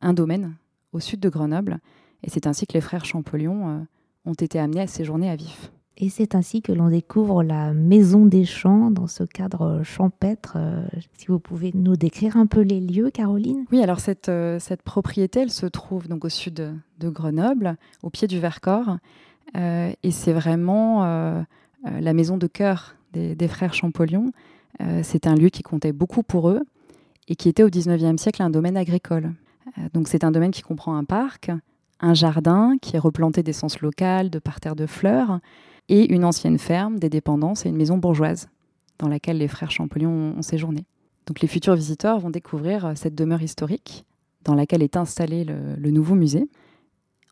un 0.00 0.12
domaine 0.12 0.56
au 0.92 0.98
sud 0.98 1.20
de 1.20 1.28
Grenoble. 1.28 1.78
Et 2.24 2.30
c'est 2.30 2.48
ainsi 2.48 2.66
que 2.66 2.72
les 2.72 2.80
frères 2.80 3.04
Champollion 3.04 3.86
ont 4.24 4.34
été 4.34 4.58
amenés 4.58 4.80
à 4.80 4.86
séjourner 4.88 5.30
à 5.30 5.36
Vif. 5.36 5.70
Et 6.00 6.10
c'est 6.10 6.36
ainsi 6.36 6.62
que 6.62 6.70
l'on 6.70 6.90
découvre 6.90 7.42
la 7.42 7.72
maison 7.72 8.24
des 8.24 8.44
champs 8.44 8.92
dans 8.92 9.08
ce 9.08 9.24
cadre 9.24 9.82
champêtre. 9.82 10.54
Euh, 10.56 10.86
si 11.14 11.26
vous 11.26 11.40
pouvez 11.40 11.72
nous 11.74 11.96
décrire 11.96 12.36
un 12.36 12.46
peu 12.46 12.60
les 12.60 12.80
lieux, 12.80 13.10
Caroline? 13.10 13.64
Oui, 13.72 13.82
alors 13.82 13.98
cette, 13.98 14.28
euh, 14.28 14.60
cette 14.60 14.82
propriété, 14.82 15.40
elle 15.40 15.50
se 15.50 15.66
trouve 15.66 16.06
donc 16.06 16.24
au 16.24 16.28
sud 16.28 16.72
de 17.00 17.08
Grenoble, 17.08 17.76
au 18.04 18.10
pied 18.10 18.28
du 18.28 18.38
Vercors. 18.38 18.98
Euh, 19.56 19.90
et 20.04 20.12
c'est 20.12 20.32
vraiment 20.32 21.02
la 21.84 22.12
maison 22.12 22.36
de 22.36 22.46
cœur 22.46 22.94
des, 23.12 23.48
frères 23.48 23.74
Champollion. 23.74 24.30
c'est 25.02 25.26
un 25.26 25.34
lieu 25.34 25.48
qui 25.48 25.62
comptait 25.62 25.92
beaucoup 25.92 26.22
pour 26.22 26.50
eux 26.50 26.60
et 27.26 27.34
qui 27.34 27.48
était 27.48 27.62
au 27.62 27.70
19e 27.70 28.18
siècle 28.18 28.42
un 28.42 28.50
domaine 28.50 28.76
agricole. 28.76 29.32
donc 29.94 30.06
c'est 30.06 30.22
un 30.22 30.30
domaine 30.30 30.50
qui 30.50 30.62
comprend 30.62 30.96
un 30.96 31.04
parc, 31.04 31.50
un 32.00 32.14
jardin 32.14 32.76
qui 32.82 32.96
est 32.96 32.98
replanté 32.98 33.42
d'essence 33.42 33.80
locale, 33.80 34.28
de 34.28 34.38
parterres 34.38 34.76
de 34.76 34.86
fleurs, 34.86 35.40
et 35.88 36.12
une 36.12 36.24
ancienne 36.24 36.58
ferme, 36.58 36.98
des 36.98 37.08
dépendances 37.08 37.64
et 37.64 37.68
une 37.68 37.76
maison 37.76 37.98
bourgeoise 37.98 38.48
dans 38.98 39.08
laquelle 39.08 39.38
les 39.38 39.48
frères 39.48 39.70
Champollion 39.70 40.34
ont 40.36 40.42
séjourné. 40.42 40.84
Donc 41.26 41.40
les 41.40 41.48
futurs 41.48 41.74
visiteurs 41.74 42.18
vont 42.18 42.30
découvrir 42.30 42.86
euh, 42.86 42.92
cette 42.94 43.14
demeure 43.14 43.42
historique 43.42 44.04
dans 44.44 44.54
laquelle 44.54 44.82
est 44.82 44.96
installé 44.96 45.44
le, 45.44 45.90
nouveau 45.90 46.14
musée. 46.14 46.48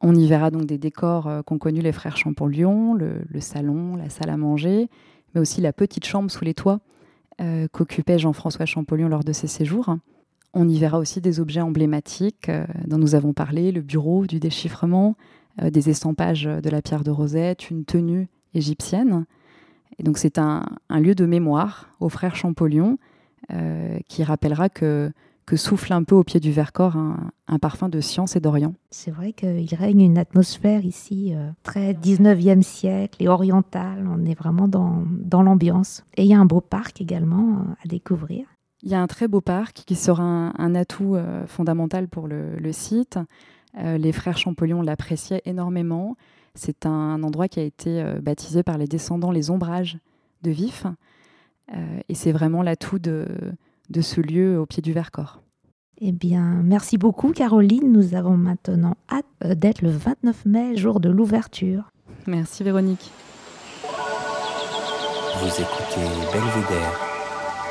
On 0.02 0.14
y 0.14 0.26
verra 0.28 0.50
donc 0.50 0.66
des 0.66 0.76
décors 0.76 1.28
euh, 1.28 1.42
qu'ont 1.42 1.58
connus 1.58 1.80
les 1.80 1.92
frères 1.92 2.16
Champollion, 2.16 2.94
le, 2.94 3.40
salon, 3.40 3.96
la 3.96 4.10
salle 4.10 4.28
à 4.28 4.36
manger, 4.36 4.88
mais 5.34 5.40
aussi 5.40 5.60
la 5.62 5.72
petite 5.72 6.04
chambre 6.04 6.30
sous 6.30 6.44
les 6.44 6.52
toits 6.52 6.80
euh, 7.40 7.68
qu'occupait 7.72 8.18
Jean-François 8.18 8.66
Champollion 8.66 9.08
lors 9.08 9.24
de 9.24 9.32
ses 9.32 9.46
séjours. 9.46 9.96
On 10.52 10.68
y 10.68 10.78
verra 10.78 10.98
aussi 10.98 11.20
des 11.20 11.40
objets 11.40 11.60
emblématiques 11.60 12.50
dont 12.86 12.96
nous 12.96 13.14
avons 13.14 13.34
parlé, 13.34 13.72
le 13.72 13.82
bureau 13.82 14.26
du 14.26 14.40
déchiffrement, 14.40 15.14
des 15.62 15.90
estampages 15.90 16.44
de 16.44 16.70
la 16.70 16.80
pierre 16.80 17.04
de 17.04 17.10
Rosette, 17.10 17.68
une 17.68 17.84
tenue 17.84 18.28
égyptienne. 18.56 19.26
Et 19.98 20.02
donc 20.02 20.18
c'est 20.18 20.38
un, 20.38 20.66
lieu 20.90 21.14
de 21.14 21.26
mémoire 21.26 21.90
aux 22.00 22.08
frères 22.08 22.36
Champollion 22.36 22.98
euh, 23.52 23.98
qui 24.08 24.24
rappellera 24.24 24.68
que, 24.68 25.10
que 25.46 25.56
souffle 25.56 25.92
un 25.92 26.02
peu 26.02 26.14
au 26.14 26.24
pied 26.24 26.40
du 26.40 26.52
Vercors 26.52 26.96
un, 26.96 27.58
parfum 27.58 27.88
de 27.88 28.00
science 28.00 28.36
et 28.36 28.40
d'Orient. 28.40 28.74
C'est 28.90 29.10
vrai 29.10 29.32
qu'il 29.32 29.74
règne 29.74 30.02
une 30.02 30.18
atmosphère 30.18 30.84
ici 30.84 31.32
euh, 31.34 31.50
très 31.62 31.92
19e 31.92 32.62
siècle 32.62 33.22
et 33.22 33.28
orientale. 33.28 34.06
On 34.06 34.24
est 34.26 34.38
vraiment 34.38 34.68
dans, 34.68 35.04
dans 35.08 35.42
l'ambiance. 35.42 36.04
Et 36.16 36.24
il 36.24 36.28
y 36.28 36.34
a 36.34 36.38
un 36.38 36.46
beau 36.46 36.60
parc 36.60 37.00
également 37.00 37.60
euh, 37.60 37.72
à 37.84 37.88
découvrir. 37.88 38.46
Il 38.82 38.90
y 38.90 38.94
a 38.94 39.00
un 39.00 39.06
très 39.06 39.26
beau 39.28 39.40
parc 39.40 39.84
qui 39.86 39.96
sera 39.96 40.22
un, 40.22 40.74
atout 40.74 41.16
fondamental 41.46 42.06
pour 42.06 42.28
le, 42.28 42.56
le 42.56 42.72
site. 42.72 43.18
les 43.74 44.12
frères 44.12 44.36
Champollion 44.36 44.80
l'appréciaient 44.80 45.42
énormément. 45.44 46.14
C'est 46.56 46.86
un 46.86 47.22
endroit 47.22 47.48
qui 47.48 47.60
a 47.60 47.62
été 47.62 48.02
euh, 48.02 48.18
baptisé 48.20 48.62
par 48.62 48.78
les 48.78 48.86
descendants 48.86 49.30
les 49.30 49.50
ombrages 49.50 49.98
de 50.42 50.50
Vif. 50.50 50.86
Euh, 51.74 52.00
et 52.08 52.14
c'est 52.14 52.32
vraiment 52.32 52.62
l'atout 52.62 52.98
de, 52.98 53.26
de 53.90 54.00
ce 54.00 54.20
lieu 54.20 54.58
au 54.58 54.66
pied 54.66 54.82
du 54.82 54.92
Vercors. 54.92 55.42
Eh 55.98 56.12
bien, 56.12 56.62
merci 56.62 56.98
beaucoup 56.98 57.32
Caroline. 57.32 57.92
Nous 57.92 58.14
avons 58.14 58.36
maintenant 58.36 58.96
hâte 59.10 59.26
euh, 59.44 59.54
d'être 59.54 59.82
le 59.82 59.90
29 59.90 60.46
mai, 60.46 60.76
jour 60.76 60.98
de 60.98 61.10
l'ouverture. 61.10 61.90
Merci 62.26 62.64
Véronique. 62.64 63.10
Vous 65.38 65.48
écoutez 65.48 66.06
Belvédère, 66.32 67.00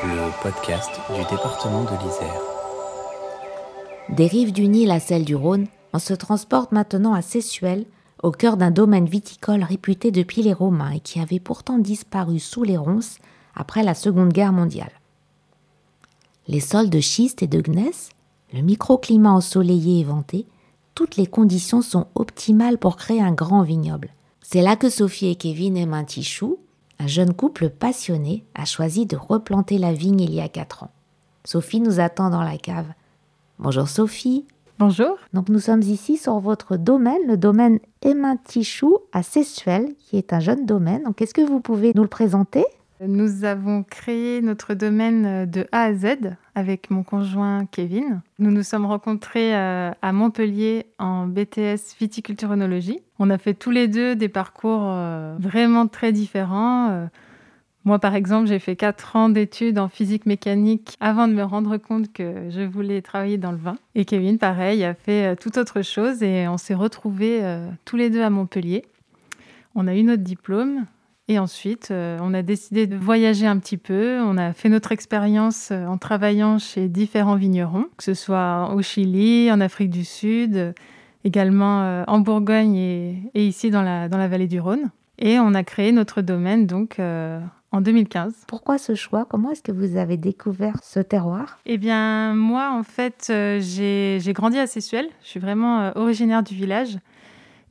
le 0.03 0.43
podcast 0.43 0.91
du 1.09 1.21
département 1.35 1.83
de 1.83 2.03
l'Isère. 2.03 2.41
Des 4.09 4.27
rives 4.27 4.53
du 4.53 4.67
Nil 4.67 4.91
à 4.91 4.99
celles 4.99 5.25
du 5.25 5.35
Rhône, 5.35 5.65
on 5.93 5.99
se 5.99 6.13
transporte 6.13 6.71
maintenant 6.71 7.15
à 7.15 7.23
Sessuel, 7.23 7.85
au 8.25 8.31
cœur 8.31 8.57
d'un 8.57 8.71
domaine 8.71 9.05
viticole 9.05 9.63
réputé 9.63 10.09
depuis 10.09 10.41
les 10.41 10.51
Romains 10.51 10.89
et 10.89 10.99
qui 10.99 11.19
avait 11.19 11.39
pourtant 11.39 11.77
disparu 11.77 12.39
sous 12.39 12.63
les 12.63 12.75
ronces 12.75 13.19
après 13.53 13.83
la 13.83 13.93
Seconde 13.93 14.33
Guerre 14.33 14.51
mondiale. 14.51 14.91
Les 16.47 16.59
sols 16.59 16.89
de 16.89 16.99
schiste 16.99 17.43
et 17.43 17.47
de 17.47 17.61
gneiss, 17.61 18.09
le 18.51 18.63
microclimat 18.63 19.31
ensoleillé 19.31 19.99
et 19.99 20.03
venté, 20.03 20.47
toutes 20.95 21.17
les 21.17 21.27
conditions 21.27 21.83
sont 21.83 22.07
optimales 22.15 22.79
pour 22.79 22.95
créer 22.95 23.21
un 23.21 23.31
grand 23.31 23.61
vignoble. 23.61 24.09
C'est 24.41 24.63
là 24.63 24.75
que 24.75 24.89
Sophie 24.89 25.27
et 25.27 25.35
Kevin 25.35 25.77
aiment 25.77 25.93
un 25.93 26.03
tichou, 26.03 26.57
un 26.97 27.07
jeune 27.07 27.33
couple 27.33 27.69
passionné, 27.69 28.43
a 28.55 28.65
choisi 28.65 29.05
de 29.05 29.17
replanter 29.17 29.77
la 29.77 29.93
vigne 29.93 30.21
il 30.21 30.33
y 30.33 30.41
a 30.41 30.49
quatre 30.49 30.81
ans. 30.81 30.91
Sophie 31.43 31.79
nous 31.79 31.99
attend 31.99 32.31
dans 32.31 32.41
la 32.41 32.57
cave. 32.57 32.87
Bonjour 33.59 33.87
Sophie. 33.87 34.45
Bonjour. 34.77 35.17
Donc 35.31 35.47
nous 35.47 35.59
sommes 35.59 35.83
ici 35.83 36.17
sur 36.17 36.39
votre 36.39 36.75
domaine, 36.75 37.21
le 37.27 37.37
domaine 37.37 37.79
Tichou 38.43 38.97
à 39.13 39.23
Sessuel, 39.23 39.95
qui 39.99 40.17
est 40.17 40.33
un 40.33 40.41
jeune 40.41 40.65
domaine. 40.65 41.03
Donc 41.03 41.21
est-ce 41.21 41.33
que 41.33 41.41
vous 41.41 41.61
pouvez 41.61 41.93
nous 41.95 42.01
le 42.01 42.09
présenter? 42.09 42.65
Nous 42.99 43.45
avons 43.45 43.83
créé 43.83 44.41
notre 44.41 44.73
domaine 44.73 45.49
de 45.49 45.65
A 45.71 45.83
à 45.83 45.93
Z 45.93 46.35
avec 46.55 46.89
mon 46.89 47.03
conjoint 47.03 47.65
Kevin. 47.65 48.21
Nous 48.37 48.51
nous 48.51 48.63
sommes 48.63 48.85
rencontrés 48.85 49.55
euh, 49.55 49.91
à 50.01 50.11
Montpellier 50.11 50.87
en 50.99 51.25
BTS 51.25 51.95
viticulture-œnologie. 51.97 52.99
On 53.17 53.29
a 53.29 53.37
fait 53.37 53.53
tous 53.53 53.71
les 53.71 53.87
deux 53.87 54.17
des 54.17 54.29
parcours 54.29 54.83
euh, 54.83 55.37
vraiment 55.39 55.87
très 55.87 56.11
différents. 56.11 57.07
Moi, 57.85 57.99
par 57.99 58.15
exemple, 58.15 58.47
j'ai 58.47 58.57
fait 58.57 58.75
quatre 58.75 59.15
ans 59.15 59.29
d'études 59.29 59.77
en 59.77 59.89
physique 59.89 60.25
mécanique 60.25 60.97
avant 60.99 61.27
de 61.27 61.33
me 61.33 61.43
rendre 61.43 61.77
compte 61.77 62.11
que 62.11 62.49
je 62.49 62.61
voulais 62.61 63.03
travailler 63.03 63.37
dans 63.37 63.51
le 63.51 63.59
vin. 63.59 63.75
Et 63.93 64.05
Kevin, 64.05 64.39
pareil, 64.39 64.83
a 64.83 64.95
fait 64.95 65.33
euh, 65.33 65.35
tout 65.35 65.59
autre 65.59 65.83
chose 65.83 66.23
et 66.23 66.47
on 66.47 66.57
s'est 66.57 66.73
retrouvés 66.73 67.41
euh, 67.43 67.69
tous 67.85 67.95
les 67.95 68.09
deux 68.09 68.23
à 68.23 68.31
Montpellier. 68.31 68.85
On 69.75 69.85
a 69.85 69.93
eu 69.93 70.01
notre 70.01 70.23
diplôme 70.23 70.85
et 71.27 71.37
ensuite, 71.37 71.89
euh, 71.91 72.17
on 72.23 72.33
a 72.33 72.41
décidé 72.41 72.87
de 72.87 72.95
voyager 72.95 73.45
un 73.45 73.59
petit 73.59 73.77
peu. 73.77 74.19
On 74.19 74.35
a 74.39 74.53
fait 74.53 74.69
notre 74.69 74.91
expérience 74.91 75.69
en 75.69 75.99
travaillant 75.99 76.57
chez 76.57 76.87
différents 76.87 77.35
vignerons, 77.35 77.85
que 77.97 78.03
ce 78.03 78.15
soit 78.15 78.71
au 78.73 78.81
Chili, 78.81 79.51
en 79.51 79.61
Afrique 79.61 79.91
du 79.91 80.05
Sud, 80.05 80.73
également 81.23 82.03
en 82.07 82.19
Bourgogne 82.19 82.75
et, 82.75 83.31
et, 83.35 83.45
ici 83.45 83.69
dans 83.69 83.83
la, 83.83 84.09
dans 84.09 84.17
la 84.17 84.27
vallée 84.27 84.47
du 84.47 84.59
Rhône. 84.59 84.89
Et 85.19 85.37
on 85.39 85.53
a 85.53 85.63
créé 85.63 85.91
notre 85.91 86.21
domaine 86.21 86.65
donc 86.65 86.99
en 87.71 87.81
2015. 87.81 88.33
Pourquoi 88.47 88.77
ce 88.77 88.95
choix? 88.95 89.25
Comment 89.25 89.51
est-ce 89.51 89.61
que 89.61 89.71
vous 89.71 89.97
avez 89.97 90.17
découvert 90.17 90.75
ce 90.81 90.99
terroir? 90.99 91.59
Eh 91.65 91.77
bien, 91.77 92.33
moi, 92.33 92.71
en 92.71 92.83
fait, 92.83 93.27
euh, 93.29 93.59
j'ai 93.61 94.33
grandi 94.33 94.57
à 94.57 94.67
Sessuel. 94.67 95.07
Je 95.21 95.27
suis 95.27 95.39
vraiment 95.39 95.81
euh, 95.81 95.91
originaire 95.95 96.43
du 96.43 96.55
village. 96.55 96.97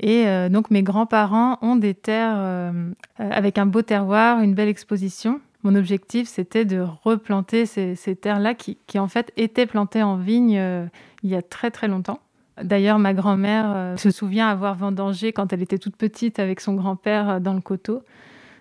Et 0.01 0.27
euh, 0.27 0.49
donc, 0.49 0.71
mes 0.71 0.83
grands-parents 0.83 1.59
ont 1.63 1.77
des 1.77 1.95
terres 1.95 2.73
avec 3.19 3.59
un 3.59 3.67
beau 3.67 3.83
terroir, 3.83 4.41
une 4.41 4.55
belle 4.55 4.69
exposition. 4.69 5.41
Mon 5.63 5.75
objectif, 5.75 6.29
c'était 6.29 6.67
de 6.67 6.85
replanter 7.05 7.65
ces, 7.65 8.17
terres-là 8.17 8.55
qui, 8.55 8.77
qui, 8.87 8.99
en 8.99 9.09
fait, 9.09 9.33
étaient 9.37 9.67
plantées 9.67 10.03
en 10.03 10.17
vigne 10.17 10.61
il 11.23 11.31
y 11.31 11.35
a 11.35 11.41
très, 11.41 11.71
très 11.71 11.89
longtemps. 11.89 12.21
D'ailleurs, 12.63 12.99
ma 12.99 13.15
grand-mère 13.15 13.95
se 13.99 14.11
souvient 14.11 14.49
avoir 14.49 14.75
vendangé 14.75 15.33
quand 15.33 15.53
elle 15.53 15.63
était 15.63 15.79
toute 15.79 15.97
petite 15.97 16.39
avec 16.39 16.61
son 16.61 16.75
grand-père 16.75 17.41
dans 17.41 17.55
le 17.55 17.63
coteau. 17.63 18.03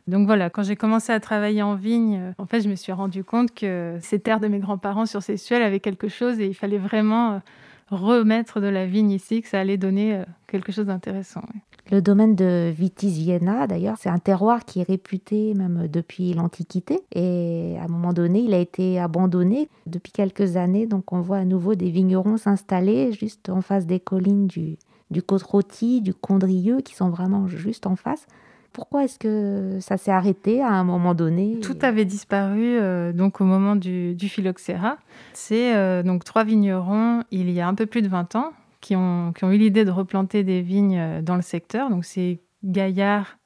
Donc 0.08 0.26
voilà, 0.26 0.50
quand 0.50 0.64
j'ai 0.64 0.76
commencé 0.76 1.14
à 1.14 1.20
travailler 1.20 1.62
en 1.62 1.76
vigne, 1.76 2.34
en 2.38 2.46
fait, 2.46 2.62
je 2.62 2.70
me 2.70 2.76
suis 2.76 2.92
rendu 2.92 3.24
compte 3.24 3.54
que 3.54 3.98
ces 4.02 4.20
terres 4.20 4.40
de 4.40 4.48
mes 4.48 4.60
grands-parents 4.60 5.06
sur 5.06 5.24
Sessuel 5.24 5.62
avaient 5.62 5.80
quelque 5.80 6.10
chose 6.10 6.40
et 6.40 6.48
il 6.48 6.54
fallait 6.54 6.78
vraiment 6.78 7.42
remettre 7.90 8.60
de 8.60 8.68
la 8.68 8.86
vigne 8.86 9.12
ici, 9.12 9.42
que 9.42 9.48
ça 9.48 9.60
allait 9.60 9.78
donner 9.78 10.16
euh, 10.16 10.24
quelque 10.48 10.72
chose 10.72 10.88
d'intéressant. 10.88 11.44
Le 11.92 12.02
domaine 12.02 12.36
de 12.36 12.72
Vitis 12.76 13.12
Vienna, 13.12 13.68
d'ailleurs, 13.68 13.98
c'est 14.00 14.10
un 14.10 14.18
terroir 14.18 14.64
qui 14.66 14.80
est 14.80 14.88
réputé 14.88 15.54
même 15.54 15.88
depuis 15.88 16.34
l'Antiquité. 16.34 17.02
Et 17.14 17.76
à 17.80 17.84
un 17.84 17.88
moment 17.88 18.14
donné, 18.14 18.40
il 18.40 18.54
a 18.54 18.60
été 18.60 19.00
abandonné 19.00 19.70
depuis 19.86 20.14
quelques 20.14 20.56
années. 20.56 20.88
Donc 20.88 21.12
on 21.12 21.20
voit 21.20 21.38
à 21.38 21.46
nouveau 21.46 21.76
des 21.76 21.90
vignerons 21.90 22.38
s'installer 22.38 23.12
juste 23.12 23.50
en 23.50 23.62
face 23.62 23.86
des 23.86 24.00
collines 24.00 24.48
du, 24.48 24.78
du 25.12 25.22
Côte-Rôti, 25.22 26.02
du 26.02 26.14
Condrieux, 26.14 26.80
qui 26.80 26.96
sont 26.96 27.10
vraiment 27.10 27.48
juste 27.48 27.86
en 27.86 27.98
face. 27.98 28.28
Pourquoi 28.74 29.04
est-ce 29.04 29.20
que 29.20 29.78
ça 29.80 29.98
s'est 29.98 30.12
arrêté 30.12 30.64
à 30.64 30.72
un 30.72 30.84
moment 30.84 31.14
donné 31.14 31.60
Tout 31.62 31.78
avait 31.84 32.06
disparu 32.06 32.80
euh, 32.80 33.14
donc 33.14 33.40
au 33.40 33.46
moment 33.46 33.76
du, 33.76 34.18
phylloxéra. 34.20 34.98
C'est 35.34 35.76
euh, 35.76 36.02
donc 36.02 36.24
trois 36.24 36.44
vignerons 36.44 37.22
il 37.30 37.52
y 37.52 37.62
a 37.62 37.68
un 37.68 37.76
peu 37.76 37.86
plus 37.86 38.02
de 38.02 38.08
20 38.08 38.36
ans 38.36 38.52
qui 38.82 38.96
ont, 38.96 39.32
eu 39.44 39.58
l'idée 39.58 39.86
de 39.86 39.92
replanter 39.92 40.44
des 40.44 40.62
vignes 40.62 40.98
euh, 40.98 41.22
dans 41.22 41.36
le 41.36 41.44
secteur. 41.44 41.92
Donc 41.92 42.04
c'est 42.04 42.40
Gaillard, 42.66 43.38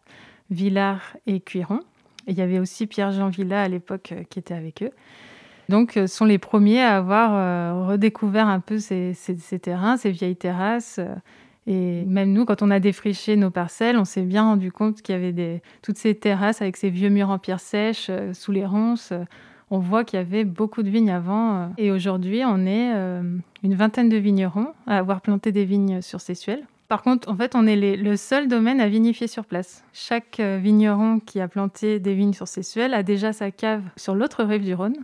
Villard 0.50 1.18
et 1.28 1.42
Cuiron. 1.42 1.82
Il 2.28 2.38
y 2.38 2.42
avait 2.42 2.60
aussi 2.60 2.88
Pierre-Jean 2.88 3.28
Villa 3.28 3.62
à 3.62 3.68
l'époque 3.68 4.14
qui 4.30 4.40
était 4.40 4.54
avec 4.54 4.82
eux. 4.82 4.92
Donc, 5.70 6.00
sont 6.08 6.24
les 6.24 6.38
premiers 6.38 6.82
à 6.82 6.96
avoir 6.98 7.88
redécouvert 7.88 8.48
un 8.48 8.62
peu 8.62 8.80
ces, 8.80 9.14
ces 9.14 9.60
terrains, 9.60 9.98
ces 9.98 10.12
vieilles 10.12 10.36
terrasses, 10.36 11.00
et 11.68 12.06
même 12.06 12.32
nous, 12.32 12.46
quand 12.46 12.62
on 12.62 12.72
a 12.72 12.80
défriché 12.80 13.36
nos 13.36 13.52
parcelles, 13.52 13.98
on 13.98 14.06
s'est 14.06 14.22
bien 14.22 14.44
rendu 14.44 14.72
compte 14.72 15.02
qu'il 15.02 15.14
y 15.14 15.18
avait 15.18 15.62
toutes 15.82 15.98
ces 15.98 16.16
terrasses 16.16 16.62
avec 16.62 16.78
ces 16.78 16.90
vieux 16.90 17.10
murs 17.10 17.30
en 17.30 17.40
pierre 17.40 17.60
sèche 17.60 18.08
euh, 18.10 18.34
sous 18.34 18.54
les 18.54 18.66
ronces. 18.66 19.12
on 19.70 19.80
voit 19.80 20.06
qu'il 20.06 20.18
y 20.18 20.22
avait 20.22 20.46
beaucoup 20.46 20.82
de 20.82 20.90
vignes 20.90 21.12
avant. 21.12 21.58
Euh. 21.58 21.68
et 21.78 21.92
aujourd'hui, 21.92 22.44
on 22.46 22.66
est 22.66 22.94
euh, 22.96 23.22
une 23.64 23.76
vingtaine 23.76 24.08
de 24.08 24.16
vignerons 24.16 24.70
à 24.88 24.98
avoir 24.98 25.20
planté 25.20 25.52
des 25.52 25.66
vignes 25.66 26.02
sur 26.02 26.22
Sessuel. 26.22 26.66
Par 26.88 27.02
contre, 27.02 27.30
en 27.30 27.36
fait, 27.36 27.54
on 27.54 27.68
est 27.68 27.76
le 27.76 28.16
seul 28.16 28.48
domaine 28.48 28.80
à 28.80 28.88
vinifier 28.88 29.28
sur 29.28 29.44
place. 29.44 29.84
Chaque 29.92 30.40
vigneron 30.40 31.20
qui 31.20 31.42
a 31.42 31.50
planté 31.50 32.00
des 32.00 32.14
vignes 32.14 32.32
sur 32.32 32.48
Sessuel 32.48 32.94
a 32.94 33.04
déjà 33.04 33.34
sa 33.34 33.52
cave 33.52 33.84
sur 33.98 34.16
l'autre 34.16 34.46
rive 34.46 34.64
du 34.64 34.74
Rhône. 34.74 34.96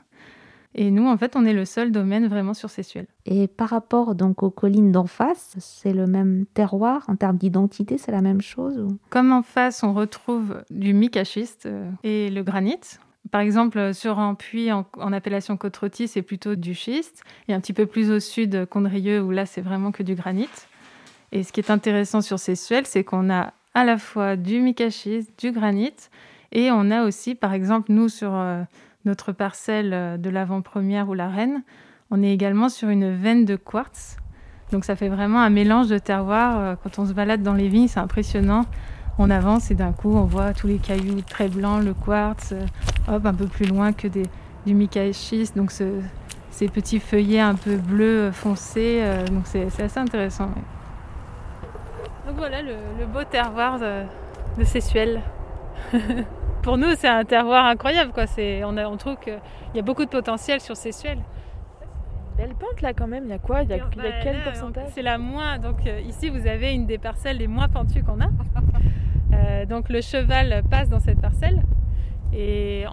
Et 0.76 0.90
nous, 0.90 1.08
en 1.08 1.18
fait, 1.18 1.36
on 1.36 1.46
est 1.46 1.54
le 1.54 1.66
seul 1.66 1.92
domaine 1.92 2.28
vraiment 2.28 2.54
sur 2.54 2.70
Sessuel. 2.70 3.06
Et 3.26 3.48
par 3.48 3.70
rapport 3.70 4.16
donc 4.16 4.42
aux 4.42 4.50
collines 4.50 4.92
d'en 4.92 5.06
face, 5.06 5.56
c'est 5.60 5.94
le 5.94 6.08
même 6.08 6.46
terroir 6.54 7.04
en 7.08 7.16
termes 7.16 7.38
d'identité, 7.38 7.98
c'est 7.98 8.12
la 8.12 8.22
même 8.22 8.42
chose 8.42 8.88
Comme 9.10 9.32
en 9.32 9.44
face, 9.44 9.84
on 9.84 9.94
retrouve 9.94 10.64
du 10.72 10.94
micachiste 10.94 11.68
euh, 11.68 11.90
et 12.04 12.30
le 12.30 12.44
granit. 12.44 12.80
Par 13.32 13.42
exemple, 13.42 13.94
sur 13.94 14.20
un 14.20 14.36
puits 14.36 14.72
en, 14.72 14.86
appellation 15.14 15.58
côte 15.58 15.80
c'est 16.08 16.22
plutôt 16.22 16.56
du 16.56 16.74
schiste. 16.74 17.24
Et 17.48 17.54
un 17.54 17.60
petit 17.60 17.74
peu 17.74 17.86
plus 17.86 18.12
au 18.12 18.20
sud, 18.20 18.66
Condrieux, 18.66 19.22
où 19.22 19.32
là, 19.32 19.46
c'est 19.46 19.62
vraiment 19.62 19.92
que 19.92 20.04
du 20.04 20.16
granit. 20.16 20.50
Et 21.32 21.44
ce 21.44 21.52
qui 21.52 21.60
est 21.60 21.72
intéressant 21.72 22.22
sur 22.22 22.38
Sessuel, 22.40 22.86
c'est 22.86 23.04
qu'on 23.04 23.30
a 23.32 23.54
à 23.74 23.86
la 23.86 23.98
fois 23.98 24.36
du 24.36 24.60
micachiste, 24.60 25.32
du 25.40 25.52
granit, 25.52 25.94
et 26.52 26.70
on 26.70 26.92
a 26.92 27.06
aussi, 27.06 27.36
par 27.36 27.54
exemple, 27.54 27.92
nous, 27.92 28.10
sur... 28.10 28.34
Euh, 28.34 28.64
notre 29.06 29.32
parcelle 29.32 29.94
euh, 29.94 30.18
de 30.18 30.30
l'avant-première 30.30 31.10
ou 31.10 31.14
la 31.14 31.30
reine, 31.30 31.64
on 32.12 32.22
est 32.22 32.32
également 32.32 32.70
sur 32.70 32.90
une 32.90 33.14
veine 33.16 33.46
de 33.46 33.56
quartz. 33.56 34.18
Donc 34.72 34.86
ça 34.86 34.96
fait 34.96 35.10
vraiment 35.10 35.42
un 35.42 35.50
mélange 35.50 35.88
de 35.88 35.98
terroirs. 35.98 36.60
Euh, 36.60 36.76
quand 36.82 37.00
on 37.00 37.06
se 37.06 37.14
balade 37.14 37.44
dans 37.44 37.54
les 37.54 37.68
vignes, 37.68 37.88
c'est 37.88 38.00
impressionnant. 38.00 38.66
On 39.20 39.30
avance 39.30 39.70
et 39.72 39.76
d'un 39.76 39.92
coup, 39.92 40.14
on 40.16 40.24
voit 40.24 40.54
tous 40.54 40.68
les 40.68 40.78
cailloux 40.78 41.22
très 41.22 41.48
blancs, 41.48 41.84
le 41.84 41.94
quartz, 41.94 42.54
euh, 42.54 42.66
hop, 43.08 43.26
un 43.26 43.34
peu 43.34 43.46
plus 43.46 43.66
loin 43.66 43.94
que 43.94 44.08
des, 44.08 44.26
du 44.66 44.74
mica 44.74 45.12
schiste, 45.14 45.56
donc 45.56 45.72
ces 45.72 46.68
petits 46.68 47.00
feuillets 47.00 47.40
un 47.40 47.56
peu 47.56 47.76
bleus 47.76 48.32
foncés. 48.32 49.04
donc 49.32 49.44
c'est 49.46 49.66
assez 49.82 50.00
intéressant. 50.00 50.50
Donc 52.26 52.38
voilà 52.38 52.62
le, 52.62 53.06
beau 53.06 53.24
terroir 53.24 53.78
de, 53.78 54.04
de. 54.58 56.24
pour 56.64 56.78
nous, 56.78 56.96
c'est 56.96 57.10
un 57.10 57.26
terroir 57.26 57.66
incroyable. 57.66 58.12
Quoi. 58.12 58.24
On, 58.64 58.78
on 58.78 58.98
trouve 58.98 59.18
qu'il 59.18 59.40
y 59.76 59.80
a 59.80 59.82
beaucoup 59.82 60.06
de 60.06 60.10
potentiel 60.10 60.62
sur 60.62 60.76
ces 60.76 60.92
suels. 60.92 61.22
Belle 62.38 62.56
pente 62.56 62.82
là 62.82 62.94
quand 62.94 63.08
même, 63.08 63.26
il 63.26 63.30
y 63.30 63.34
a 63.34 63.38
quoi? 63.38 63.62
Il 63.62 63.70
y 63.70 63.74
a, 63.74 63.78
bah, 63.78 64.04
quel 64.24 64.42
pourcentage? 64.42 64.88
C'est 64.96 65.04
la 65.04 65.20
moins. 65.20 65.60
Donc 65.60 65.86
euh, 65.86 66.00
ici 66.02 66.30
vous 66.30 66.48
avez 66.48 66.74
une 66.74 66.88
des 66.88 66.98
parcelles 66.98 67.38
les 67.38 67.48
moins 67.48 67.70
pentues 67.70 68.04
qu'on 68.04 68.20
a. 68.22 68.30
Euh, 69.34 69.66
donc 69.66 69.90
le 69.90 70.00
cheval 70.00 70.62
passe 70.70 70.90
dans 70.90 71.00
cette 71.00 71.20
parcelle 71.20 71.64
et 72.32 72.86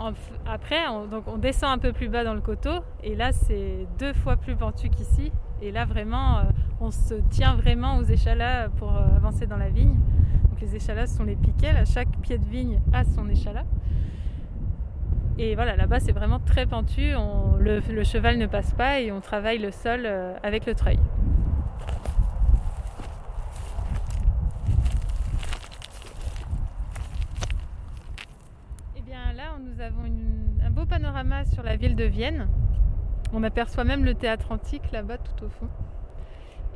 après 0.46 0.88
on, 0.88 1.04
donc 1.04 1.24
on 1.26 1.37
descend 1.37 1.70
un 1.70 1.76
peu 1.76 1.92
plus 1.92 2.09
bas 2.09 2.24
dans 2.24 2.33
le 2.33 2.40
coteau 2.40 2.80
et 3.02 3.14
là 3.14 3.33
c'est 3.33 3.87
deux 3.98 4.14
fois 4.14 4.37
plus 4.37 4.56
pentu 4.56 4.88
qu'ici. 4.88 5.30
Et 5.61 5.70
là 5.70 5.85
vraiment 5.85 6.38
euh, 6.38 6.42
on 6.80 6.90
se 6.90 7.12
tient 7.28 7.56
vraiment 7.56 7.98
aux 7.98 8.04
échalas 8.04 8.70
pour 8.70 8.90
avancer 8.90 9.44
dans 9.46 9.59
la 9.59 9.68
vigne 9.68 9.98
les 10.61 10.77
échalas 10.77 11.07
sont 11.07 11.25
les 11.25 11.37
piquets. 11.37 11.70
À 11.70 11.85
chaque 11.85 12.11
pied 12.20 12.38
de 12.38 12.44
vigne 12.44 12.81
a 12.92 13.05
son 13.05 13.29
échalas. 13.29 13.64
Et 15.38 15.55
voilà, 15.55 15.75
là-bas 15.75 16.01
c'est 16.01 16.12
vraiment 16.12 16.38
très 16.38 16.66
pentu. 16.66 17.12
le, 17.59 18.05
cheval 18.05 18.37
ne 18.37 18.46
passe 18.46 18.73
pas 18.75 19.01
et 19.01 19.11
on 19.11 19.20
travaille 19.20 19.59
le 19.59 19.70
sol 19.70 20.03
euh, 20.05 20.37
avec 20.42 20.66
le 20.66 20.75
treuil. 20.75 20.99
Et 28.96 28.99
eh 28.99 29.01
bien 29.01 29.33
là, 29.35 29.57
nous 29.59 29.81
avons 29.81 30.05
un 30.62 30.70
beau 30.70 30.85
panorama 30.85 31.46
sur 31.46 31.62
la 31.62 31.77
ville 31.77 31.96
de 31.96 32.05
Vienne. 32.05 32.49
On 33.33 33.42
aperçoit 33.42 33.85
même 33.85 34.05
le 34.05 34.14
théâtre 34.14 34.53
antique 34.53 34.92
là-bas 34.92 35.18
tout 35.18 35.46
au 35.46 35.49
fond. 35.49 35.68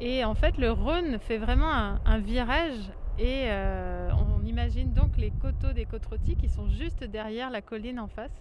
Et 0.01 0.25
en 0.25 0.35
fait, 0.35 0.57
le 0.57 0.71
Rhône 0.71 1.19
fait 1.19 1.39
vraiment 1.39 1.71
un 1.71 2.19
virage 2.19 2.91
et 3.19 3.45
euh, 3.47 4.11
on 4.13 4.45
imagine 4.45 4.93
donc 4.93 5.17
les 5.17 5.31
coteaux 5.31 5.73
des 5.73 5.85
côtes 5.85 6.09
qui 6.39 6.49
sont 6.49 6.69
juste 6.69 7.05
derrière 7.05 7.51
la 7.51 7.63
colline 7.63 8.01
en 8.01 8.09
face. 8.09 8.33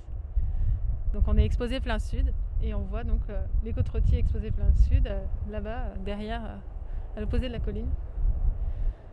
Donc 1.13 1.27
on 1.27 1.37
est 1.37 1.45
exposé 1.45 1.79
plein 1.79 1.99
sud 1.99 2.33
et 2.63 2.73
on 2.73 2.81
voit 2.81 3.03
donc 3.03 3.21
euh, 3.29 3.39
les 3.63 3.71
côtes 3.71 3.91
exposés 4.13 4.49
plein 4.49 4.73
sud 4.89 5.07
euh, 5.07 5.23
là-bas 5.51 5.93
derrière 6.03 6.41
à 7.15 7.19
l'opposé 7.19 7.49
de 7.49 7.53
la 7.53 7.59
colline. 7.59 7.89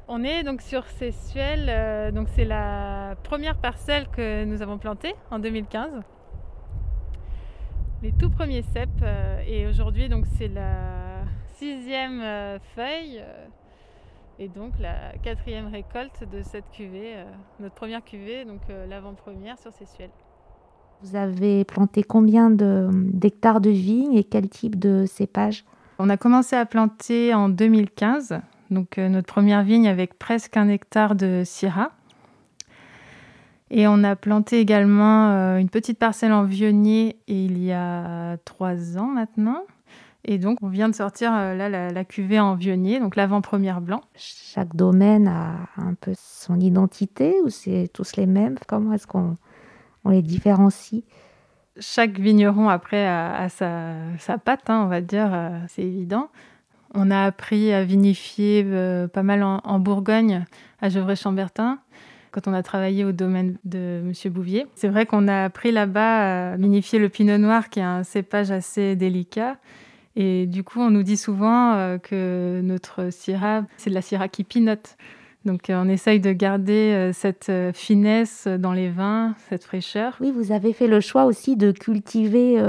On 0.09 0.25
est 0.25 0.43
donc 0.43 0.63
sur 0.63 0.87
ces 0.87 1.13
suels, 1.13 2.13
donc 2.13 2.29
c'est 2.31 2.45
la 2.45 3.15
première 3.23 3.57
parcelle 3.57 4.09
que 4.09 4.45
nous 4.45 4.61
avons 4.61 4.77
plantée 4.77 5.15
en 5.31 5.39
2015. 5.39 6.01
Les 8.03 8.11
tout 8.13 8.31
premiers 8.31 8.63
cèpes 8.63 9.05
et 9.47 9.69
aujourd'hui 9.69 10.09
donc 10.09 10.25
c'est 10.27 10.49
la 10.49 11.23
sixième 11.59 12.59
feuille 12.75 13.23
et 14.41 14.49
donc 14.49 14.73
la 14.81 15.13
quatrième 15.23 15.69
récolte 15.69 16.25
de 16.33 16.43
cette 16.43 16.69
cuvée, 16.73 17.15
euh, 17.15 17.25
notre 17.61 17.75
première 17.75 18.03
cuvée, 18.03 18.47
donc 18.47 18.63
euh, 18.71 18.87
l'avant-première 18.87 19.59
sur 19.59 19.71
Sessuel. 19.71 20.09
Vous 21.03 21.15
avez 21.15 21.65
planté 21.65 22.03
combien 22.03 22.51
d'hectares 22.51 23.61
de, 23.61 23.71
vignes 23.71 24.15
et 24.15 24.25
quel 24.25 24.49
type 24.49 24.79
de 24.79 25.05
cépage? 25.07 25.65
On 25.99 26.09
a 26.09 26.17
commencé 26.17 26.57
à 26.57 26.65
planter 26.65 27.35
en 27.35 27.51
2015, 27.51 28.41
donc 28.71 28.99
euh, 28.99 29.09
notre 29.11 29.27
première 29.27 29.63
vigne 29.63 29.87
avec 29.87 30.19
presque 30.19 30.57
un 30.57 30.69
hectare 30.69 31.15
de 31.15 31.43
Syrah. 31.45 31.93
Et 33.71 33.87
on 33.87 34.03
a 34.03 34.17
planté 34.17 34.59
également 34.59 35.57
une 35.57 35.69
petite 35.69 35.97
parcelle 35.97 36.33
en 36.33 36.43
vionnier 36.43 37.21
il 37.29 37.63
y 37.63 37.71
a 37.71 38.37
trois 38.39 38.99
ans 38.99 39.07
maintenant. 39.07 39.63
Et 40.25 40.39
donc, 40.39 40.59
on 40.63 40.69
vient 40.69 40.89
de 40.89 40.95
sortir 40.95 41.33
euh, 41.35 41.55
là 41.55 41.69
la, 41.69 42.05
cuvée 42.05 42.39
en 42.39 42.55
vionnier, 42.55 43.01
donc 43.01 43.17
l'avant-première 43.17 43.81
blanc. 43.81 44.03
Chaque 44.15 44.77
domaine 44.77 45.29
a 45.29 45.57
un 45.77 45.95
peu 45.95 46.13
son 46.17 46.61
identité 46.61 47.37
ou 47.45 47.49
c'est 47.49 47.89
tous 47.93 48.17
les 48.17 48.27
mêmes? 48.27 48.57
Comment 48.67 48.93
est-ce 48.93 49.07
qu'on 49.07 49.37
on 50.05 50.11
les 50.11 50.23
différencie? 50.23 51.05
Chaque 51.79 52.19
vigneron, 52.19 52.69
après, 52.69 53.07
a, 53.07 53.49
sa, 53.49 53.95
sa 54.19 54.37
patte, 54.37 54.69
hein, 54.69 54.83
on 54.85 54.89
va 54.89 55.01
dire, 55.01 55.31
euh, 55.33 55.59
c'est 55.69 55.83
évident. 55.83 56.29
On 56.93 57.11
a 57.11 57.25
appris 57.25 57.73
à 57.73 57.85
vinifier 57.85 58.65
euh, 58.67 59.07
pas 59.09 59.23
mal 59.23 59.43
en, 59.43 59.79
Bourgogne, 59.79 60.45
à 60.83 60.89
Gevrey-Chambertin, 60.89 61.79
quand 62.33 62.49
on 62.49 62.53
a 62.53 62.63
travaillé 62.63 63.05
au 63.05 63.13
domaine 63.13 63.57
de 63.65 64.03
M. 64.05 64.33
Bouvier. 64.33 64.67
C'est 64.75 64.89
vrai 64.89 65.07
qu'on 65.07 65.29
a 65.29 65.45
appris 65.45 65.71
là-bas 65.71 66.53
à 66.53 66.57
vinifier 66.57 66.99
le 66.99 67.09
pinot 67.09 67.39
noir, 67.39 67.71
qui 67.71 67.79
est 67.79 67.85
un 67.85 68.03
cépage 68.03 68.51
assez 68.51 68.97
délicat. 68.97 69.57
Et 70.17 70.47
du 70.47 70.65
coup, 70.65 70.81
on 70.81 70.91
nous 70.91 71.03
dit 71.03 71.17
souvent 71.17 71.75
euh, 71.75 71.99
que 71.99 72.61
notre 72.63 73.11
syrah, 73.11 73.63
c'est 73.77 73.91
de 73.91 73.95
la 73.95 74.03
syrah 74.03 74.29
qui 74.29 74.45
pinote. 74.45 74.97
Donc 75.45 75.71
euh, 75.71 75.83
on 75.83 75.89
essaye 75.89 76.21
de 76.21 76.33
garder 76.33 76.93
euh, 76.93 77.13
cette 77.13 77.53
finesse 77.75 78.47
dans 78.47 78.73
les 78.73 78.91
vins, 78.91 79.35
cette 79.49 79.65
fraîcheur. 79.65 80.17
Oui, 80.21 80.33
vous 80.33 80.53
avez 80.53 80.73
fait 80.73 80.89
le 80.89 81.01
choix 81.01 81.25
aussi 81.25 81.57
de 81.57 81.71
cultiver 81.73 82.61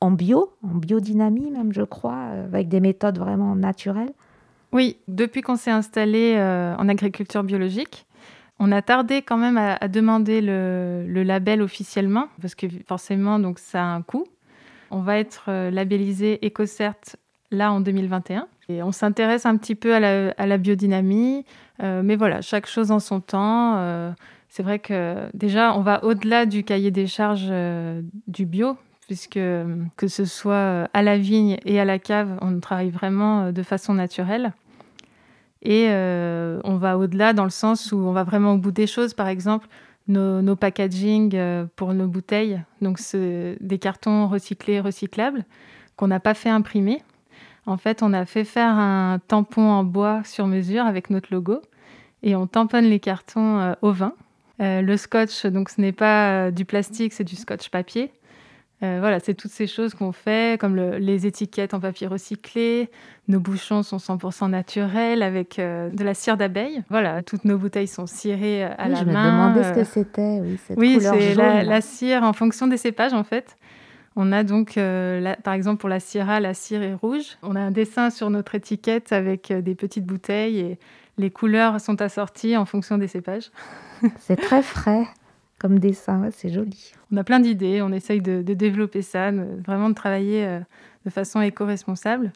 en 0.00 0.10
bio, 0.10 0.52
en 0.64 0.74
biodynamie 0.74 1.50
même, 1.50 1.72
je 1.72 1.82
crois, 1.82 2.24
avec 2.52 2.68
des 2.68 2.80
méthodes 2.80 3.18
vraiment 3.18 3.54
naturelles. 3.54 4.12
Oui, 4.72 4.96
depuis 5.06 5.42
qu'on 5.42 5.56
s'est 5.56 5.70
installé 5.70 6.34
euh, 6.36 6.74
en 6.76 6.88
agriculture 6.88 7.44
biologique, 7.44 8.06
on 8.58 8.72
a 8.72 8.80
tardé 8.80 9.22
quand 9.22 9.36
même 9.36 9.58
à, 9.58 9.88
demander 9.88 10.40
le, 10.40 11.22
label 11.22 11.62
officiellement, 11.62 12.28
parce 12.40 12.54
que 12.54 12.66
forcément, 12.86 13.38
donc, 13.38 13.58
ça 13.58 13.82
a 13.82 13.86
un 13.86 14.02
coût. 14.02 14.24
On 14.92 15.00
va 15.00 15.18
être 15.18 15.46
euh, 15.48 15.70
labellisé 15.70 16.38
EcoCert 16.44 17.16
là 17.50 17.72
en 17.72 17.80
2021. 17.80 18.46
Et 18.68 18.82
on 18.82 18.92
s'intéresse 18.92 19.44
un 19.44 19.56
petit 19.56 19.74
peu 19.74 19.94
à 19.94 20.00
la, 20.00 20.58
biodynamie, 20.58 21.44
euh, 21.82 22.02
mais 22.04 22.16
voilà, 22.16 22.40
chaque 22.40 22.66
chose 22.66 22.90
en 22.90 23.00
son 23.00 23.20
temps. 23.20 24.14
c'est 24.48 24.62
vrai 24.62 24.78
que 24.78 25.16
déjà, 25.34 25.76
on 25.76 25.80
va 25.80 26.04
au-delà 26.04 26.46
du 26.46 26.62
cahier 26.62 26.90
des 26.90 27.06
charges 27.06 27.52
du 28.28 28.46
bio, 28.46 28.78
puisque 29.08 29.40
que 29.96 30.06
ce 30.06 30.24
soit 30.24 30.88
à 30.94 31.02
la 31.02 31.18
vigne 31.18 31.58
et 31.66 31.80
à 31.80 31.84
la 31.84 31.98
cave, 31.98 32.38
on 32.40 32.60
travaille 32.60 32.90
vraiment 32.90 33.52
de 33.52 33.62
façon 33.62 33.92
naturelle. 33.94 34.54
Et 35.62 35.86
euh, 35.90 36.60
on 36.64 36.76
va 36.76 36.98
au-delà 36.98 37.32
dans 37.32 37.44
le 37.44 37.50
sens 37.50 37.92
où 37.92 37.96
on 37.96 38.12
va 38.12 38.24
vraiment 38.24 38.54
au 38.54 38.58
bout 38.58 38.72
des 38.72 38.88
choses. 38.88 39.14
Par 39.14 39.28
exemple, 39.28 39.68
nos, 40.08 40.42
nos 40.42 40.56
packaging 40.56 41.32
euh, 41.34 41.66
pour 41.76 41.94
nos 41.94 42.06
bouteilles, 42.06 42.62
donc 42.80 42.98
des 43.14 43.78
cartons 43.78 44.28
recyclés, 44.28 44.80
recyclables, 44.80 45.44
qu'on 45.96 46.08
n'a 46.08 46.20
pas 46.20 46.34
fait 46.34 46.48
imprimer. 46.48 47.02
En 47.66 47.76
fait, 47.76 48.02
on 48.02 48.12
a 48.12 48.24
fait 48.24 48.44
faire 48.44 48.74
un 48.74 49.20
tampon 49.28 49.68
en 49.70 49.84
bois 49.84 50.22
sur 50.24 50.46
mesure 50.46 50.84
avec 50.84 51.10
notre 51.10 51.32
logo 51.32 51.62
et 52.22 52.34
on 52.34 52.46
tamponne 52.46 52.86
les 52.86 53.00
cartons 53.00 53.58
euh, 53.58 53.74
au 53.82 53.92
vin. 53.92 54.14
le 54.58 54.96
scotch, 54.96 55.46
donc 55.46 55.70
ce 55.70 55.80
n'est 55.80 55.92
pas 55.92 56.50
du 56.50 56.64
plastique, 56.64 57.12
c'est 57.12 57.24
du 57.24 57.36
scotch 57.36 57.68
papier. 57.68 58.12
Euh, 58.82 58.98
voilà, 58.98 59.20
c'est 59.20 59.34
toutes 59.34 59.52
ces 59.52 59.68
choses 59.68 59.94
qu'on 59.94 60.10
fait, 60.10 60.60
comme 60.60 60.76
les 60.76 61.26
étiquettes 61.26 61.72
en 61.72 61.78
papier 61.78 62.08
recyclé. 62.08 62.90
Nos 63.28 63.38
bouchons 63.38 63.84
sont 63.84 63.98
100% 63.98 64.50
naturels 64.50 65.22
avec 65.22 65.60
euh, 65.60 65.88
de 65.90 66.02
la 66.02 66.14
cire 66.14 66.36
d'abeille. 66.36 66.82
Voilà, 66.90 67.22
toutes 67.22 67.44
nos 67.44 67.58
bouteilles 67.58 67.86
sont 67.86 68.06
cirées 68.06 68.64
à 68.64 68.88
la 68.88 68.96
je 68.96 69.04
main. 69.04 69.12
Je 69.12 69.28
me 69.28 69.32
demandais 69.32 69.64
ce 69.64 69.72
que 69.72 69.84
c'était, 69.84 70.40
oui, 70.40 70.58
cette 70.66 70.76
oui, 70.76 70.98
c'est 71.00 71.34
la, 71.34 71.80
cire 71.80 72.24
en 72.24 72.32
fonction 72.32 72.66
des 72.66 72.76
cépages 72.76 73.12
en 73.12 73.22
fait. 73.24 73.56
On 74.16 74.32
a 74.32 74.42
donc, 74.42 74.76
euh, 74.76 75.34
par 75.42 75.54
exemple, 75.54 75.78
pour 75.78 75.88
la 75.88 76.00
Syrah, 76.00 76.40
la 76.40 76.52
cire 76.52 76.82
est 76.82 76.94
rouge. 76.94 77.38
On 77.42 77.54
a 77.54 77.60
un 77.60 77.70
dessin 77.70 78.10
sur 78.10 78.30
notre 78.30 78.56
étiquette 78.56 79.12
avec 79.12 79.52
des 79.52 79.74
petites 79.74 80.04
bouteilles 80.04 80.58
et 80.58 80.78
les 81.18 81.30
couleurs 81.30 81.80
sont 81.80 82.02
assorties 82.02 82.56
en 82.56 82.64
fonction 82.64 82.98
des 82.98 83.06
cépages. 83.06 83.52
C'est 84.18 84.36
très 84.36 84.62
frais 84.62 85.06
comme 85.62 85.78
dessin, 85.78 86.28
c'est 86.32 86.48
joli. 86.48 86.92
On 87.12 87.16
a 87.16 87.22
plein 87.22 87.38
d'idées, 87.38 87.82
on 87.82 87.92
essaye 87.92 88.20
de, 88.20 88.42
développer 88.42 89.00
ça, 89.00 89.30
vraiment 89.30 89.90
de 89.90 89.94
travailler 89.94 90.44
euh, 90.44 90.58
de 91.04 91.10
façon 91.10 91.40
éco-responsable. 91.40 92.32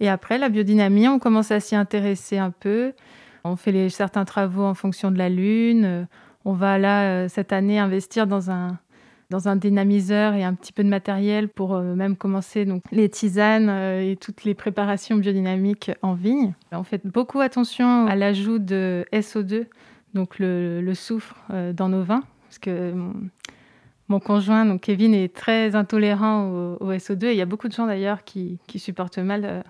Et 0.00 0.08
après, 0.08 0.36
la 0.36 0.48
biodynamie, 0.48 1.06
on 1.06 1.20
commence 1.20 1.52
à 1.52 1.60
s'y 1.60 1.76
intéresser 1.76 2.38
un 2.38 2.50
peu. 2.50 2.92
On 3.44 3.54
fait 3.54 3.88
certains 3.88 4.24
travaux 4.24 4.64
en 4.64 4.74
fonction 4.74 5.12
de 5.12 5.18
la 5.18 5.28
Lune. 5.28 6.08
On 6.44 6.52
va 6.52 6.76
là, 6.78 7.04
euh, 7.04 7.28
cette 7.28 7.52
année, 7.52 7.78
investir 7.78 8.26
dans 8.26 8.50
un, 8.50 8.80
dans 9.30 9.46
un 9.46 9.54
dynamiseur 9.54 10.34
et 10.34 10.42
un 10.42 10.54
petit 10.54 10.72
peu 10.72 10.82
de 10.82 10.88
matériel 10.88 11.48
pour 11.48 11.76
euh, 11.76 11.94
même 11.94 12.16
commencer 12.16 12.64
donc, 12.64 12.82
les 12.90 13.08
tisanes 13.08 13.70
et 13.70 14.16
toutes 14.20 14.42
les 14.42 14.54
préparations 14.54 15.16
biodynamiques 15.16 15.92
en 16.02 16.14
vigne. 16.14 16.54
On 16.72 16.82
fait 16.82 17.06
beaucoup 17.06 17.38
attention 17.38 18.08
à 18.08 18.16
l'ajout 18.16 18.58
de 18.58 19.06
SO2, 19.12 19.66
donc 20.14 20.40
le 20.40 20.94
soufre, 20.94 21.36
dans 21.74 21.88
nos 21.88 22.02
vins 22.02 22.24
parce 22.50 22.58
que 22.58 22.92
mon, 24.08 24.18
conjoint, 24.18 24.66
donc 24.66 24.80
Kevin, 24.80 25.14
est 25.14 25.32
très 25.32 25.76
intolérant 25.76 26.76
au, 26.80 26.92
SO2 26.92 27.26
et 27.26 27.30
il 27.30 27.36
y 27.36 27.42
a 27.42 27.46
beaucoup 27.46 27.68
de 27.68 27.72
gens 27.72 27.86
d'ailleurs 27.86 28.24
qui, 28.24 28.58
supportent 28.74 29.18
mal. 29.18 29.44
Euh, 29.44 29.62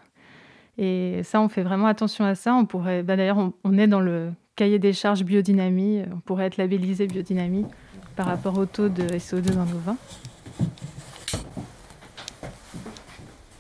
et 0.79 1.23
ça, 1.23 1.43
on 1.43 1.51
fait 1.51 1.63
vraiment 1.63 1.89
attention 1.89 2.25
à 2.25 2.35
ça. 2.35 2.55
On 2.55 2.65
pourrait, 2.65 3.03
bah, 3.03 3.17
d'ailleurs, 3.17 3.53
on, 3.65 3.77
est 3.77 3.87
dans 3.87 4.01
le 4.01 4.33
cahier 4.57 4.79
des 4.79 4.95
charges 4.95 5.25
biodynamie. 5.25 6.05
On 6.11 6.21
pourrait 6.21 6.47
être 6.47 6.57
labellisé 6.57 7.07
biodynamie 7.07 7.67
par 8.17 8.25
rapport 8.25 8.57
au 8.57 8.65
taux 8.65 8.89
de 8.89 9.03
SO2 9.03 9.55
dans 9.55 9.67
nos 9.67 9.79
vins. 9.79 9.99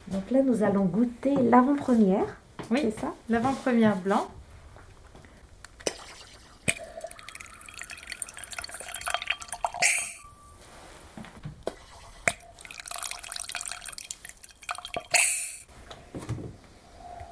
Donc 0.08 0.30
là, 0.30 0.42
nous 0.42 0.62
allons 0.62 0.86
goûter 0.86 1.34
l'avant-première. 1.50 2.24
Oui, 2.70 2.78
c'est 2.84 3.00
ça? 3.00 3.14
L'avant-première 3.28 3.96
blanc. 3.96 4.28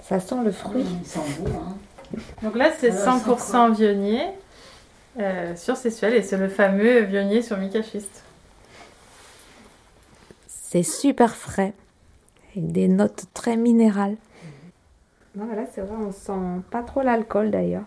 Ça 0.09 0.21
sent 0.21 0.37
le 0.42 0.51
fruit. 0.51 0.87
Hein. 1.16 1.77
Donc 2.42 2.57
là, 2.57 2.71
c'est 2.79 2.88
100% 2.88 3.75
vionnier 3.75 4.23
euh, 5.18 5.55
sur 5.55 5.77
Sessuel 5.77 6.14
et 6.14 6.23
c'est 6.23 6.38
le 6.38 6.49
fameux 6.49 7.01
vionnier 7.01 7.42
sur 7.42 7.59
Micachiste. 7.59 8.25
C'est 10.47 10.83
super 10.83 11.35
frais, 11.35 11.75
avec 12.53 12.73
des 12.73 12.88
notes 12.88 13.25
très 13.35 13.57
minérales. 13.57 14.16
voilà, 15.35 15.64
c'est 15.75 15.83
vrai, 15.83 15.97
on 16.01 16.12
sent 16.12 16.62
pas 16.71 16.83
trop 16.83 17.03
l'alcool 17.03 17.51
d'ailleurs. 17.51 17.85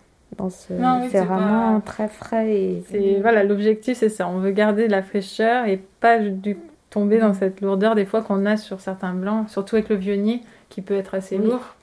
c'est 0.49 1.21
vraiment 1.23 1.81
très 1.81 2.07
frais. 2.07 2.53
Et... 2.53 3.19
Voilà, 3.19 3.43
l'objectif 3.43 3.97
c'est 3.97 4.09
ça, 4.09 4.27
on 4.27 4.37
veut 4.37 4.51
garder 4.51 4.87
la 4.87 5.01
fraîcheur 5.01 5.65
et 5.65 5.77
pas 5.99 6.19
du 6.19 6.57
tomber 6.91 7.19
dans 7.19 7.33
cette 7.33 7.61
lourdeur 7.61 7.95
des 7.95 8.05
fois 8.05 8.21
qu'on 8.21 8.45
a 8.45 8.57
sur 8.57 8.79
certains 8.79 9.13
blancs, 9.13 9.49
surtout 9.49 9.77
avec 9.77 9.89
le 9.89 9.95
vionnier 9.95 10.41
qui 10.69 10.81
peut 10.81 10.95
être 10.95 11.15
assez 11.15 11.37
lourd. 11.37 11.75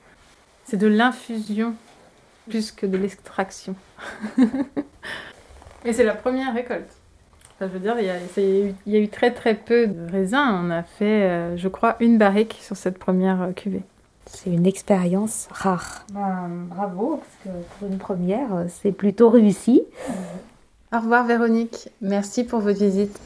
C'est 0.69 0.77
de 0.77 0.85
l'infusion 0.85 1.73
plus 2.47 2.71
que 2.71 2.85
de 2.85 2.95
l'extraction. 2.95 3.73
Et 5.85 5.93
c'est 5.93 6.03
la 6.03 6.13
première 6.13 6.53
récolte. 6.53 6.91
je 7.59 7.65
veux 7.65 7.79
dire, 7.79 7.95
il 7.99 8.05
y, 8.85 8.95
a, 8.95 8.99
eu 8.99 9.09
très 9.09 9.33
très 9.33 9.55
peu 9.55 9.87
de 9.87 10.11
raisins. 10.11 10.61
On 10.63 10.69
a 10.69 10.83
fait, 10.83 11.23
euh, 11.23 11.57
je 11.57 11.67
crois, 11.69 11.95
une 11.99 12.19
barrique 12.19 12.59
sur 12.61 12.77
cette 12.77 12.99
première 12.99 13.41
euh, 13.41 13.51
cuvée. 13.51 13.81
C'est 14.27 14.51
une 14.51 14.67
expérience 14.67 15.47
rare. 15.51 16.05
Ben, 16.13 16.47
bravo, 16.67 17.17
parce 17.17 17.55
que 17.55 17.63
pour 17.79 17.87
une 17.87 17.97
première, 17.97 18.53
euh, 18.53 18.65
c'est 18.67 18.91
plutôt 18.91 19.31
réussi. 19.31 19.81
Au 20.93 20.99
revoir 20.99 21.25
Véronique, 21.25 21.89
merci 21.99 22.43
pour 22.43 22.59
votre 22.59 22.79
visite. 22.79 23.19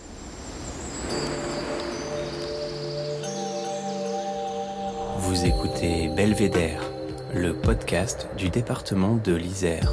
Vous 5.17 5.45
écoutez 5.45 6.07
Belvédère 6.15 6.92
le 7.35 7.53
podcast 7.53 8.27
du 8.37 8.49
département 8.49 9.15
de 9.15 9.33
l'Isère. 9.33 9.91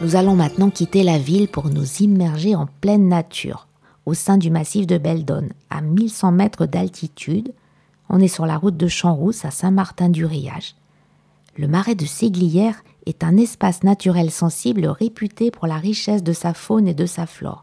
Nous 0.00 0.16
allons 0.16 0.34
maintenant 0.34 0.70
quitter 0.70 1.04
la 1.04 1.18
ville 1.18 1.46
pour 1.46 1.68
nous 1.68 1.86
immerger 2.00 2.56
en 2.56 2.66
pleine 2.80 3.08
nature, 3.08 3.68
au 4.04 4.14
sein 4.14 4.36
du 4.36 4.50
massif 4.50 4.86
de 4.86 4.98
Beldonne, 4.98 5.52
à 5.68 5.80
1100 5.80 6.32
mètres 6.32 6.66
d'altitude. 6.66 7.52
On 8.08 8.18
est 8.18 8.28
sur 8.28 8.46
la 8.46 8.56
route 8.56 8.76
de 8.76 8.88
Champs-Rousse 8.88 9.44
à 9.44 9.52
Saint-Martin-du-Riage. 9.52 10.74
Le 11.56 11.68
marais 11.68 11.94
de 11.94 12.06
Séglières 12.06 12.82
est 13.06 13.22
un 13.22 13.36
espace 13.36 13.84
naturel 13.84 14.30
sensible 14.30 14.86
réputé 14.86 15.52
pour 15.52 15.68
la 15.68 15.76
richesse 15.76 16.24
de 16.24 16.32
sa 16.32 16.52
faune 16.52 16.88
et 16.88 16.94
de 16.94 17.06
sa 17.06 17.26
flore. 17.26 17.62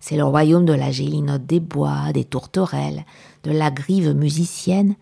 C'est 0.00 0.16
le 0.16 0.24
royaume 0.24 0.64
de 0.64 0.72
la 0.72 0.90
gélinote 0.90 1.46
des 1.46 1.60
bois, 1.60 2.12
des 2.12 2.24
tourterelles, 2.24 3.04
de 3.44 3.52
la 3.52 3.70
grive 3.70 4.14
musicienne, 4.14 4.96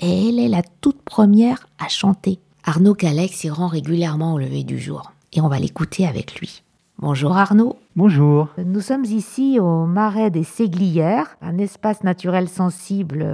et 0.00 0.28
elle 0.28 0.38
est 0.38 0.48
la 0.48 0.62
toute 0.80 1.02
première 1.02 1.68
à 1.78 1.88
chanter. 1.88 2.40
Arnaud 2.64 2.94
Calex 2.94 3.36
s'y 3.36 3.50
rend 3.50 3.68
régulièrement 3.68 4.34
au 4.34 4.38
lever 4.38 4.64
du 4.64 4.78
jour, 4.78 5.12
et 5.32 5.40
on 5.40 5.48
va 5.48 5.58
l'écouter 5.58 6.06
avec 6.06 6.40
lui. 6.40 6.62
Bonjour 7.00 7.36
Arnaud. 7.36 7.76
Bonjour. 7.94 8.48
Nous 8.64 8.80
sommes 8.80 9.04
ici 9.04 9.58
au 9.60 9.86
Marais 9.86 10.32
des 10.32 10.42
Séglières, 10.42 11.36
un 11.40 11.58
espace 11.58 12.02
naturel 12.02 12.48
sensible 12.48 13.24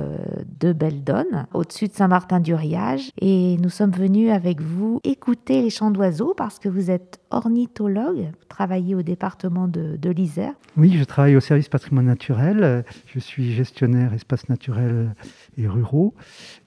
de 0.61 0.75
Beldonne, 0.75 1.47
au-dessus 1.55 1.89
de 1.89 1.93
Saint-Martin-du-Riage. 1.93 3.11
Et 3.21 3.57
nous 3.63 3.71
sommes 3.71 3.91
venus 3.91 4.31
avec 4.31 4.61
vous 4.61 5.01
écouter 5.03 5.63
les 5.63 5.71
chants 5.71 5.91
d'oiseaux 5.91 6.35
parce 6.37 6.59
que 6.59 6.69
vous 6.69 6.91
êtes 6.91 7.21
ornithologue, 7.31 8.19
vous 8.19 8.49
travaillez 8.49 8.95
au 8.95 9.03
département 9.03 9.67
de, 9.67 9.97
de 9.97 10.11
l'Isère. 10.11 10.53
Oui, 10.77 10.97
je 10.99 11.05
travaille 11.05 11.37
au 11.37 11.41
service 11.41 11.69
patrimoine 11.69 12.07
naturel. 12.07 12.85
Je 13.07 13.19
suis 13.19 13.53
gestionnaire 13.53 14.13
espace 14.13 14.49
naturel 14.49 15.15
et 15.57 15.69
ruraux. 15.69 16.15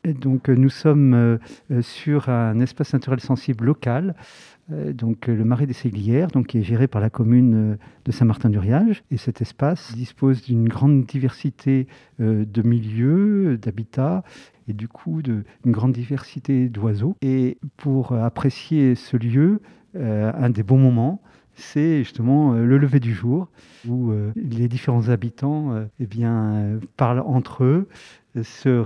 Et 0.03 0.13
donc 0.13 0.49
nous 0.49 0.69
sommes 0.69 1.13
euh, 1.13 1.81
sur 1.81 2.29
un 2.29 2.59
espace 2.59 2.93
naturel 2.93 3.19
sensible 3.19 3.65
local 3.65 4.15
euh, 4.15 4.56
donc 4.69 5.27
le 5.27 5.45
marais 5.45 5.65
des 5.65 5.73
Séglières, 5.73 6.27
donc, 6.27 6.47
qui 6.47 6.57
est 6.57 6.63
géré 6.63 6.87
par 6.87 7.01
la 7.01 7.09
commune 7.09 7.73
euh, 7.73 7.77
de 8.05 8.11
Saint-Martin-du-Riage. 8.11 9.03
Et 9.11 9.17
cet 9.17 9.41
espace 9.41 9.93
dispose 9.95 10.43
d'une 10.43 10.67
grande 10.67 11.05
diversité 11.05 11.87
euh, 12.19 12.45
de 12.45 12.61
milieux, 12.61 13.57
d'habitats, 13.57 14.23
et 14.67 14.73
du 14.73 14.87
coup 14.87 15.21
d'une 15.21 15.43
grande 15.65 15.93
diversité 15.93 16.67
d'oiseaux. 16.67 17.15
Et 17.21 17.57
pour 17.77 18.11
apprécier 18.11 18.95
ce 18.95 19.15
lieu, 19.15 19.61
un 19.95 20.49
des 20.49 20.61
bons 20.61 20.77
moments, 20.77 21.21
c'est 21.53 21.99
justement 21.99 22.51
le 22.51 22.77
lever 22.77 22.99
du 22.99 23.13
jour, 23.13 23.47
où 23.87 24.11
les 24.35 24.67
différents 24.67 25.07
habitants 25.07 25.73
eh 26.01 26.05
bien, 26.05 26.79
parlent 26.97 27.21
entre 27.21 27.63
eux, 27.63 27.87
se, 28.35 28.83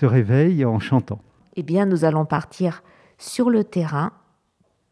se 0.00 0.06
réveillent 0.06 0.64
en 0.64 0.78
chantant. 0.78 1.20
Eh 1.56 1.62
bien, 1.62 1.84
nous 1.84 2.06
allons 2.06 2.24
partir 2.24 2.82
sur 3.18 3.50
le 3.50 3.64
terrain, 3.64 4.12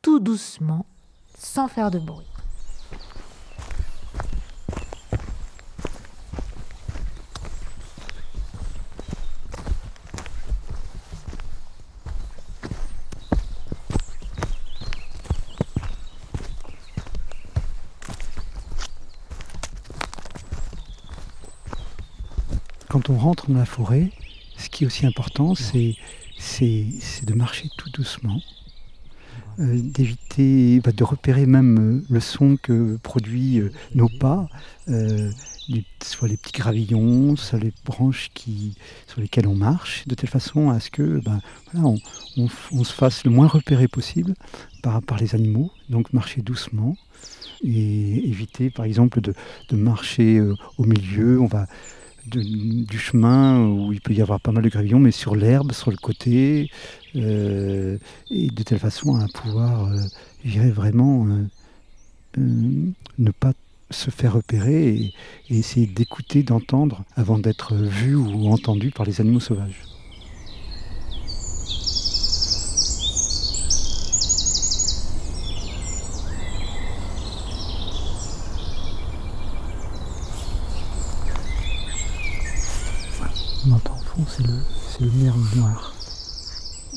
tout 0.02 0.18
doucement, 0.18 0.86
sans 1.36 1.68
faire 1.68 1.90
de 1.90 1.98
bruit. 1.98 2.26
Quand 22.88 23.08
on 23.08 23.16
rentre 23.16 23.48
dans 23.48 23.58
la 23.58 23.64
forêt, 23.66 24.10
ce 24.56 24.68
qui 24.68 24.84
est 24.84 24.86
aussi 24.86 25.06
important, 25.06 25.54
c'est 25.54 25.94
de 27.22 27.34
marcher 27.34 27.68
tout 27.76 27.88
doucement, 27.90 28.40
d'éviter, 29.58 30.80
bah, 30.80 30.92
de 30.92 31.04
repérer 31.04 31.46
même 31.46 31.78
euh, 31.78 32.04
le 32.08 32.20
son 32.20 32.56
que 32.56 32.96
produit 33.02 33.60
euh, 33.60 33.70
nos 33.94 34.08
pas, 34.08 34.48
soit 36.02 36.28
les 36.28 36.36
petits 36.36 36.52
gravillons, 36.52 37.36
soit 37.36 37.58
les 37.58 37.72
branches 37.84 38.30
sur 39.06 39.20
lesquelles 39.20 39.46
on 39.46 39.54
marche, 39.54 40.06
de 40.08 40.14
telle 40.14 40.30
façon 40.30 40.70
à 40.70 40.80
ce 40.80 40.90
que 40.90 41.20
bah, 41.20 41.38
on, 41.74 41.96
se 42.84 42.92
fasse 42.92 43.24
le 43.24 43.30
moins 43.30 43.46
repéré 43.46 43.86
possible 43.86 44.34
par, 44.82 45.00
les 45.20 45.34
animaux, 45.34 45.70
donc 45.88 46.12
marcher 46.12 46.42
doucement 46.42 46.96
et 47.62 48.28
éviter 48.28 48.70
par 48.70 48.84
exemple 48.84 49.20
de, 49.20 49.32
de 49.68 49.76
marcher 49.76 50.40
au 50.78 50.84
milieu. 50.84 51.40
On 51.40 51.46
va 51.46 51.66
du 52.26 52.98
chemin 52.98 53.66
où 53.66 53.92
il 53.92 54.00
peut 54.00 54.12
y 54.12 54.22
avoir 54.22 54.40
pas 54.40 54.52
mal 54.52 54.62
de 54.62 54.68
gravillons, 54.68 54.98
mais 54.98 55.10
sur 55.10 55.34
l'herbe, 55.34 55.72
sur 55.72 55.90
le 55.90 55.96
côté, 55.96 56.70
euh, 57.16 57.98
et 58.30 58.48
de 58.48 58.62
telle 58.62 58.78
façon 58.78 59.14
à 59.16 59.26
pouvoir, 59.28 59.86
euh, 59.86 60.70
vraiment 60.70 61.26
euh, 62.38 62.92
ne 63.18 63.30
pas 63.30 63.52
se 63.90 64.10
faire 64.10 64.34
repérer 64.34 64.94
et 64.94 65.12
essayer 65.50 65.86
d'écouter, 65.86 66.42
d'entendre 66.42 67.04
avant 67.16 67.38
d'être 67.38 67.74
vu 67.74 68.14
ou 68.14 68.48
entendu 68.48 68.90
par 68.90 69.04
les 69.04 69.20
animaux 69.20 69.40
sauvages. 69.40 69.82
on 83.68 83.72
entend 83.72 83.94
au 83.94 84.02
fond, 84.02 84.24
c'est 84.26 84.46
le, 84.46 85.06
le 85.06 85.56
noir. 85.56 85.89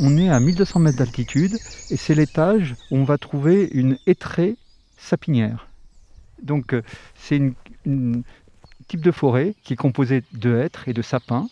On 0.05 0.17
est 0.17 0.27
à 0.27 0.37
1200 0.41 0.81
mètres 0.81 0.97
d'altitude 0.97 1.57
et 1.89 1.95
c'est 1.95 2.13
l'étage 2.13 2.75
où 2.91 2.97
on 2.97 3.05
va 3.05 3.17
trouver 3.17 3.69
une 3.71 3.97
étrée 4.05 4.57
sapinière. 4.97 5.69
Donc 6.41 6.73
euh, 6.73 6.81
c'est 7.15 7.41
un 7.87 8.21
type 8.89 8.99
de 8.99 9.11
forêt 9.11 9.55
qui 9.63 9.71
est 9.71 9.77
composée 9.77 10.23
de 10.33 10.57
hêtres 10.57 10.89
et 10.89 10.93
de 10.93 11.01
sapins. 11.01 11.47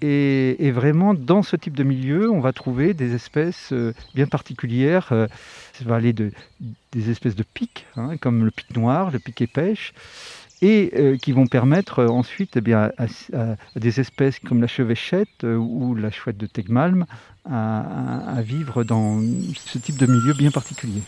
Et, 0.00 0.70
vraiment, 0.70 1.12
dans 1.12 1.42
ce 1.42 1.56
type 1.56 1.76
de 1.76 1.82
milieu, 1.82 2.30
on 2.30 2.40
va 2.40 2.54
trouver 2.54 2.94
des 2.94 3.14
espèces 3.14 3.72
euh, 3.72 3.92
bien 4.14 4.26
particulières. 4.26 5.08
Euh, 5.10 5.26
ça 5.74 5.84
va 5.84 5.96
aller 5.96 6.14
de, 6.14 6.30
des 6.92 7.10
espèces 7.10 7.34
de 7.34 7.42
pics, 7.42 7.84
hein, 7.96 8.16
comme 8.16 8.46
le 8.46 8.50
pic 8.50 8.74
noir, 8.76 9.10
le 9.10 9.18
pic 9.18 9.42
épêche, 9.42 9.92
et 10.60 10.92
euh, 10.96 11.16
qui 11.16 11.32
vont 11.32 11.46
permettre 11.46 12.00
euh, 12.00 12.08
ensuite 12.08 12.56
eh 12.56 12.72
à, 12.72 12.90
des 13.76 14.00
espèces 14.00 14.38
comme 14.40 14.60
la 14.60 14.66
chevêchette 14.66 15.44
euh, 15.44 15.56
ou 15.56 15.94
la 15.94 16.10
chouette 16.10 16.36
de 16.36 16.46
Tegmalm 16.46 17.06
à 17.50 18.42
vivre 18.42 18.84
dans 18.84 19.22
ce 19.54 19.78
type 19.78 19.96
de 19.96 20.04
milieu 20.04 20.34
bien 20.34 20.50
particulier. 20.50 21.00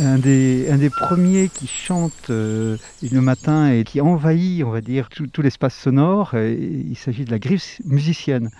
Un 0.00 0.18
des, 0.18 0.90
premiers 0.90 1.48
qui 1.48 1.66
chante 1.66 2.30
euh, 2.30 2.76
le 3.02 3.20
matin 3.20 3.70
et 3.70 3.84
qui 3.84 4.00
envahit, 4.00 4.64
on 4.64 4.70
va 4.70 4.80
dire, 4.80 5.08
tout, 5.08 5.42
l'espace 5.42 5.74
sonore. 5.74 6.34
il 6.34 6.96
s'agit 6.96 7.24
de 7.24 7.30
la 7.30 7.38
griffe 7.38 7.80
musicienne. 7.84 8.50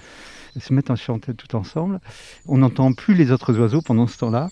Ils 0.57 0.63
se 0.63 0.73
mettent 0.73 0.91
à 0.91 0.97
chanter 0.97 1.33
tout 1.35 1.55
ensemble. 1.57 2.01
On 2.47 2.59
n'entend 2.59 2.93
plus 2.93 3.15
les 3.15 3.31
autres 3.31 3.57
oiseaux 3.59 3.83
pendant 3.83 4.07
ce 4.07 4.19
temps-là. 4.19 4.51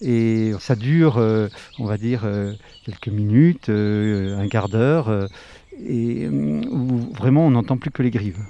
Et 0.00 0.52
ça 0.58 0.74
dure, 0.74 1.18
euh, 1.18 1.48
on 1.78 1.86
va 1.86 1.96
dire, 1.96 2.22
euh, 2.24 2.52
quelques 2.84 3.08
minutes, 3.08 3.68
un 3.68 4.48
quart 4.48 4.68
d'heure, 4.68 5.28
et 5.86 6.28
où 6.28 7.12
vraiment 7.14 7.46
on 7.46 7.50
n'entend 7.50 7.76
plus 7.76 7.90
que 7.90 8.02
les 8.02 8.10
grives. 8.10 8.40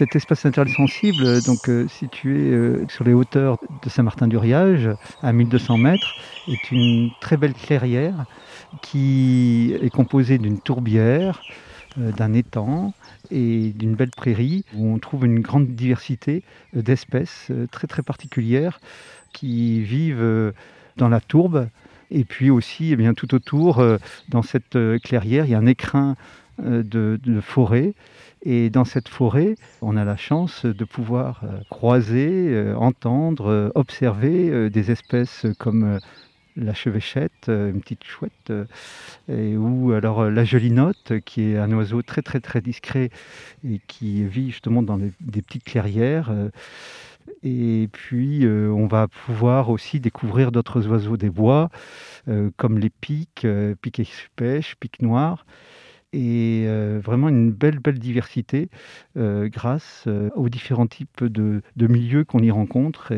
Cet 0.00 0.16
espace 0.16 0.46
naturel 0.46 0.70
sensible, 0.70 1.26
euh, 1.26 1.40
donc 1.42 1.68
euh, 1.68 1.86
situé 1.88 2.34
euh, 2.34 2.86
sur 2.88 3.04
les 3.04 3.12
hauteurs 3.12 3.58
de 3.82 3.90
Saint-Martin-du-Riage, 3.90 4.88
à 5.20 5.30
1200 5.30 5.76
mètres, 5.76 6.14
est 6.48 6.70
une 6.70 7.10
très 7.20 7.36
belle 7.36 7.52
clairière 7.52 8.24
qui 8.80 9.76
est 9.82 9.90
composée 9.90 10.38
d'une 10.38 10.58
tourbière, 10.58 11.42
d'un 11.98 12.32
étang 12.32 12.94
et 13.30 13.72
d'une 13.74 13.94
belle 13.94 14.12
prairie 14.16 14.64
où 14.74 14.90
on 14.90 14.98
trouve 14.98 15.26
une 15.26 15.40
grande 15.40 15.66
diversité 15.74 16.44
d'espèces 16.72 17.50
très 17.70 17.86
très 17.88 18.02
particulières 18.02 18.80
qui 19.32 19.80
vivent 19.82 20.54
dans 20.96 21.08
la 21.08 21.20
tourbe. 21.20 21.68
Et 22.12 22.24
puis 22.24 22.48
aussi 22.48 22.92
eh 22.92 22.96
bien, 22.96 23.12
tout 23.12 23.34
autour 23.34 23.84
dans 24.28 24.42
cette 24.42 24.78
clairière 25.02 25.46
il 25.46 25.50
y 25.50 25.54
a 25.54 25.58
un 25.58 25.66
écrin 25.66 26.14
de 26.62 27.40
forêt 27.40 27.92
et 28.42 28.70
dans 28.70 28.84
cette 28.84 29.08
forêt, 29.08 29.56
on 29.82 29.96
a 29.96 30.04
la 30.04 30.16
chance 30.16 30.64
de 30.64 30.84
pouvoir 30.84 31.42
euh, 31.44 31.60
croiser, 31.68 32.48
euh, 32.48 32.74
entendre, 32.74 33.48
euh, 33.48 33.70
observer 33.74 34.70
des 34.70 34.90
espèces 34.90 35.46
comme 35.58 35.98
la 36.56 36.74
chevêchette, 36.74 37.48
une 37.48 37.80
petite 37.80 38.04
chouette, 38.04 38.52
ou 39.28 39.92
alors 39.92 40.28
la 40.28 40.44
gelinotte, 40.44 41.20
qui 41.24 41.52
est 41.52 41.58
un 41.58 41.72
oiseau 41.72 42.02
très 42.02 42.22
très 42.22 42.40
très 42.40 42.60
discret 42.60 43.10
et 43.64 43.80
qui 43.86 44.24
vit 44.24 44.50
justement 44.50 44.82
dans 44.82 44.98
des 44.98 45.42
petites 45.42 45.64
clairières. 45.64 46.32
Et 47.42 47.88
puis, 47.92 48.46
on 48.46 48.88
va 48.88 49.06
pouvoir 49.06 49.70
aussi 49.70 50.00
découvrir 50.00 50.50
d'autres 50.50 50.88
oiseaux 50.88 51.16
des 51.16 51.30
bois, 51.30 51.70
comme 52.56 52.78
les 52.78 52.90
pics, 52.90 53.46
pics 53.80 54.28
pêche, 54.36 54.74
pics 54.80 55.00
noirs 55.00 55.46
et 56.12 56.64
euh, 56.66 57.00
vraiment 57.02 57.28
une 57.28 57.52
belle, 57.52 57.78
belle 57.78 57.98
diversité 57.98 58.68
euh, 59.16 59.48
grâce 59.48 60.04
euh, 60.06 60.30
aux 60.34 60.48
différents 60.48 60.86
types 60.86 61.24
de, 61.24 61.62
milieux 61.76 62.24
qu'on 62.24 62.40
y 62.40 62.50
rencontre, 62.50 63.12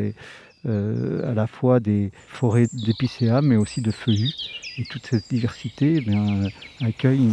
à 0.64 1.34
la 1.34 1.46
fois 1.48 1.80
des 1.80 2.12
forêts 2.28 2.68
d'épicéas, 2.72 3.42
mais 3.42 3.56
aussi 3.56 3.80
de 3.82 3.90
feuillus. 3.90 4.32
Et 4.78 4.84
toute 4.84 5.06
cette 5.06 5.28
diversité 5.28 6.04
eh 6.06 6.84
accueille 6.84 7.30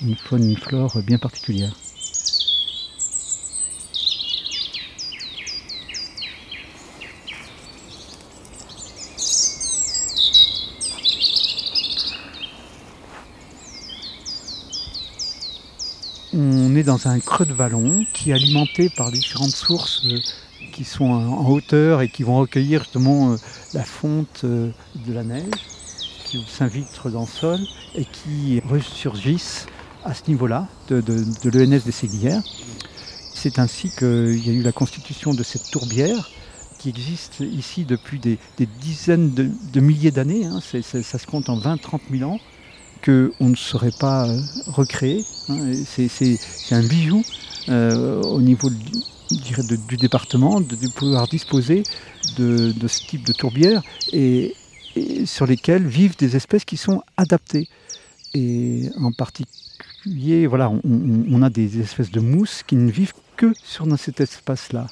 une 0.00 0.14
faune, 0.14 0.44
une 0.44 0.56
flore 0.56 1.02
bien 1.04 1.18
particulière. 1.18 1.74
on 16.38 16.67
dans 16.82 17.08
un 17.08 17.18
creux 17.18 17.46
de 17.46 17.52
vallon 17.52 18.04
qui 18.12 18.30
est 18.30 18.34
alimenté 18.34 18.88
par 18.88 19.10
différentes 19.10 19.54
sources 19.54 20.02
euh, 20.06 20.18
qui 20.72 20.84
sont 20.84 21.06
en 21.06 21.48
hauteur 21.48 22.02
et 22.02 22.08
qui 22.08 22.22
vont 22.22 22.38
recueillir 22.38 22.82
justement 22.82 23.32
euh, 23.32 23.36
la 23.74 23.84
fonte 23.84 24.42
euh, 24.44 24.70
de 25.06 25.12
la 25.12 25.24
neige 25.24 25.50
qui 26.24 26.44
s'invitre 26.46 27.10
dans 27.10 27.22
le 27.22 27.26
sol 27.26 27.58
et 27.94 28.04
qui 28.04 28.60
ressurgissent 28.68 29.66
à 30.04 30.14
ce 30.14 30.22
niveau-là 30.28 30.68
de, 30.88 31.02
l'ENS 31.44 31.80
des 31.84 31.92
Séguières. 31.92 32.42
C'est 33.34 33.58
ainsi 33.58 33.90
qu'il 33.90 34.46
y 34.46 34.50
a 34.50 34.52
eu 34.52 34.62
la 34.62 34.72
constitution 34.72 35.32
de 35.34 35.42
cette 35.42 35.70
tourbière 35.70 36.30
qui 36.78 36.90
existe 36.90 37.40
ici 37.40 37.84
depuis 37.84 38.18
des, 38.18 38.38
dizaines 38.80 39.32
de, 39.32 39.80
milliers 39.80 40.10
d'années, 40.10 40.44
hein. 40.44 40.60
ça 40.60 41.18
se 41.18 41.26
compte 41.26 41.48
en 41.48 41.58
20-30 41.58 42.00
000 42.10 42.30
ans, 42.30 42.38
qu'on 43.04 43.48
ne 43.48 43.56
saurait 43.56 43.94
pas 43.98 44.28
recréer. 44.66 45.24
Hein. 45.48 45.72
C'est 45.84 46.38
un 46.72 46.82
bijou 46.82 47.22
euh, 47.68 48.22
au 48.22 48.40
niveau 48.40 48.70
du 48.70 49.96
département 49.96 50.60
de, 50.60 50.88
pouvoir 50.88 51.28
disposer 51.28 51.82
de, 52.36 52.72
ce 52.86 53.06
type 53.06 53.26
de 53.26 53.32
tourbière 53.32 53.82
et, 54.12 54.54
sur 55.26 55.46
lesquelles 55.46 55.86
vivent 55.86 56.16
des 56.16 56.36
espèces 56.36 56.64
qui 56.64 56.76
sont 56.76 57.02
adaptées. 57.16 57.68
Et 58.34 58.88
en 58.96 59.12
particulier, 59.12 60.46
voilà, 60.46 60.70
on, 60.70 61.42
a 61.42 61.50
des 61.50 61.80
espèces 61.80 62.10
de 62.10 62.20
mousses 62.20 62.62
qui 62.66 62.76
ne 62.76 62.90
vivent 62.90 63.14
que 63.36 63.52
sur 63.62 63.86
cet 63.98 64.20
espace-là. 64.20 64.86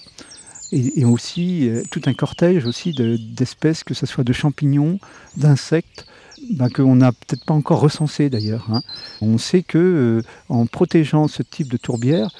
Et, 0.73 1.05
aussi 1.05 1.69
euh, 1.69 1.83
tout 1.91 2.03
un 2.07 2.15
cortège 2.15 2.67
aussi 2.67 2.93
d'espèces, 2.93 3.85
que 3.85 3.95
ce 3.95 4.05
soit 4.05 4.25
de 4.25 4.33
champignons, 4.33 4.99
d'insectes, 5.37 6.07
ben, 6.51 6.69
qu'on 6.69 6.97
n'a 6.97 7.13
peut-être 7.13 7.45
pas 7.45 7.55
encore 7.55 7.81
recensé 7.81 8.31
d'ailleurs. 8.31 8.69
Hein. 8.71 8.83
On 9.21 9.39
sait 9.39 9.63
que 9.63 9.79
euh, 9.79 10.23
en 10.49 10.67
protégeant 10.67 11.29
ce 11.29 11.43
type 11.43 11.69
de 11.69 11.77
tourbière, 11.77 12.31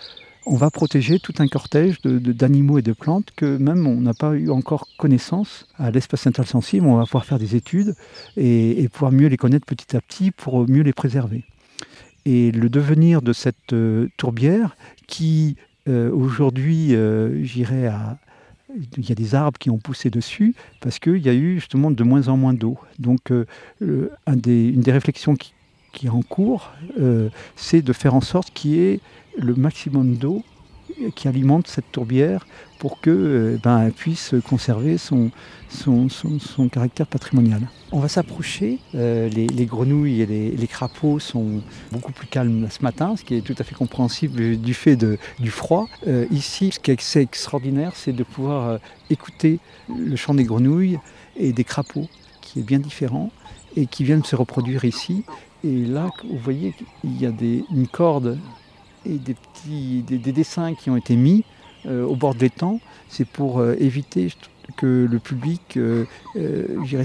on 0.47 0.57
va 0.57 0.71
protéger 0.71 1.19
tout 1.19 1.35
un 1.39 1.49
cortège 1.49 2.01
d'animaux 2.03 2.79
et 2.79 2.83
de 2.83 2.93
plantes 2.93 3.31
que 3.35 3.57
même 3.57 3.87
on 3.87 4.01
n'a 4.01 4.15
pas 4.15 4.33
eu 4.35 4.51
encore 4.51 4.87
connaissance 4.97 5.67
à 5.77 5.91
l'espace 5.91 6.21
central 6.21 6.47
sensible. 6.47 6.87
On 6.87 6.97
va 6.97 7.05
pouvoir 7.05 7.25
faire 7.25 7.39
des 7.39 7.57
études 7.57 7.95
et, 8.37 8.89
pouvoir 8.93 9.11
mieux 9.11 9.27
les 9.27 9.37
connaître 9.37 9.67
petit 9.67 9.97
à 9.97 10.01
petit 10.01 10.31
pour 10.31 10.69
mieux 10.69 10.83
les 10.83 10.93
préserver. 10.93 11.45
Et 12.25 12.53
le 12.53 12.69
devenir 12.69 13.23
de 13.23 13.33
cette 13.33 13.73
euh, 13.73 14.09
tourbière 14.17 14.77
qui 15.07 15.57
euh, 15.89 16.11
aujourd'hui, 16.11 16.97
j'irais 17.43 17.87
à, 17.87 18.19
il 18.97 19.09
y 19.09 19.13
a 19.13 19.15
des 19.15 19.35
arbres 19.35 19.59
qui 19.59 19.71
ont 19.71 19.79
poussé 19.79 20.11
dessus 20.11 20.55
parce 20.81 20.99
qu'il 20.99 21.19
y 21.19 21.29
a 21.29 21.35
eu 21.35 21.57
justement 21.57 21.91
de 21.91 22.03
moins 22.03 22.29
en 22.29 22.37
moins 22.37 22.55
d'eau. 22.55 22.79
Donc, 22.99 23.31
un 23.31 24.37
des, 24.37 24.69
une 24.69 24.81
des 24.81 24.93
réflexions 24.93 25.37
qui, 25.37 25.55
qui 25.93 26.07
est 26.07 26.11
en 26.11 26.23
cours, 26.23 26.73
c'est 27.55 27.83
de 27.83 27.93
faire 27.93 28.15
en 28.15 28.21
sorte 28.21 28.53
qu'il 28.53 28.73
y 28.73 28.81
ait 28.81 29.01
le 29.39 29.55
maximum 29.55 30.17
d'eau 30.17 30.43
qui 31.15 31.29
alimente 31.29 31.67
cette 31.67 31.91
tourbière 31.93 32.47
pour 32.79 33.01
que 33.01 33.11
euh, 33.11 33.59
ben, 33.63 33.91
puisse 33.91 34.35
conserver 34.49 34.99
son, 34.99 35.31
caractère 36.71 37.07
patrimonial. 37.07 37.69
On 37.93 38.01
va 38.01 38.09
s'approcher, 38.09 38.79
euh, 38.95 39.29
les, 39.29 39.67
grenouilles 39.67 40.23
et 40.23 40.27
les, 40.27 40.67
crapauds 40.67 41.19
sont 41.19 41.63
beaucoup 41.93 42.13
plus 42.13 42.27
calmes 42.27 42.69
ce 42.71 42.83
matin, 42.83 43.17
ce 43.17 43.25
qui 43.25 43.37
est 43.37 43.41
tout 43.41 43.55
à 43.59 43.65
fait 43.65 43.75
compréhensible 43.75 44.57
du 44.57 44.75
fait 44.75 44.97
du 44.97 45.51
froid. 45.51 45.89
Euh, 46.07 46.27
ici, 46.31 46.71
ce 46.73 46.81
qui 46.81 46.91
est 46.91 47.17
extraordinaire, 47.17 47.93
c'est 47.95 48.13
de 48.13 48.23
pouvoir 48.23 48.79
écouter 49.11 49.61
le 49.89 50.17
chant 50.17 50.35
des 50.35 50.45
grenouilles 50.45 50.99
et 51.37 51.53
des 51.53 51.65
crapauds, 51.65 52.09
qui 52.41 52.61
est 52.61 52.65
bien 52.65 52.79
différent 52.79 53.31
et 53.77 53.87
qui 53.87 54.05
viennent 54.05 54.25
se 54.25 54.37
reproduire 54.37 54.85
ici. 54.85 55.25
Et 55.65 55.85
là, 55.85 56.11
vous 56.29 56.39
voyez, 56.39 56.75
il 57.05 57.21
y 57.21 57.27
a 57.27 57.33
une 57.71 57.87
corde 57.87 58.39
et 59.07 59.19
des, 59.19 59.35
petits, 59.35 60.03
des, 60.03 60.33
dessins 60.33 60.75
qui 60.75 60.91
ont 60.91 60.97
été 60.97 61.17
mis 61.17 61.45
euh, 61.87 62.05
au 62.05 62.17
bord 62.17 62.35
des 62.35 62.51
temps. 62.51 62.81
C'est 63.09 63.27
pour 63.27 63.61
euh, 63.61 63.77
éviter 63.79 64.29
que 64.77 65.07
le 65.09 65.19
public 65.21 65.77
euh, 65.77 66.05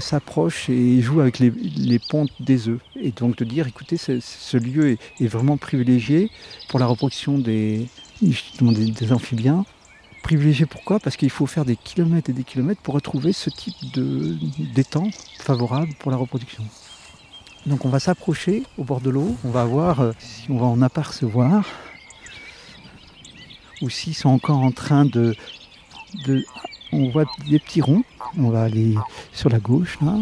s'approche 0.00 0.68
et 0.68 1.00
joue 1.00 1.20
avec 1.20 1.38
les, 1.38 1.98
pontes 2.10 2.32
des 2.40 2.68
œufs. 2.68 2.80
Et 2.96 3.12
donc 3.12 3.36
de 3.36 3.44
dire, 3.44 3.68
écoutez, 3.68 3.96
ce 3.96 4.56
lieu 4.56 4.98
est, 5.20 5.26
vraiment 5.26 5.56
privilégié 5.56 6.30
pour 6.68 6.80
la 6.80 6.86
reproduction 6.86 7.38
des, 7.38 7.86
des, 8.20 9.12
amphibiens. 9.12 9.64
Privilégié 10.24 10.66
pourquoi? 10.66 10.98
Parce 10.98 11.16
qu'il 11.16 11.30
faut 11.30 11.46
faire 11.46 11.64
des 11.64 11.76
kilomètres 11.76 12.30
et 12.30 12.32
des 12.32 12.44
kilomètres 12.44 12.80
pour 12.80 12.94
retrouver 12.94 13.32
ce 13.32 13.50
type 13.50 13.74
d'étang 14.74 15.08
favorable 15.38 15.92
pour 16.00 16.10
la 16.10 16.16
reproduction. 16.16 16.64
Donc 17.66 17.84
on 17.84 17.88
va 17.88 18.00
s'approcher 18.00 18.64
au 18.76 18.82
bord 18.82 19.00
de 19.00 19.10
l'eau, 19.10 19.36
on 19.44 19.50
va 19.50 19.64
voir 19.64 20.12
si 20.18 20.50
on 20.50 20.58
va 20.58 20.66
en 20.66 20.82
apercevoir 20.82 21.64
ou 23.82 23.90
s'ils 23.90 24.14
sont 24.14 24.30
encore 24.30 24.60
en 24.60 24.70
train 24.70 25.04
de, 25.04 25.36
On 26.92 27.10
voit 27.10 27.24
des 27.50 27.58
petits 27.58 27.82
ronds. 27.82 28.04
On 28.38 28.48
va 28.48 28.62
aller 28.62 28.94
sur 29.32 29.50
la 29.50 29.58
gauche 29.58 29.98
là. 30.00 30.14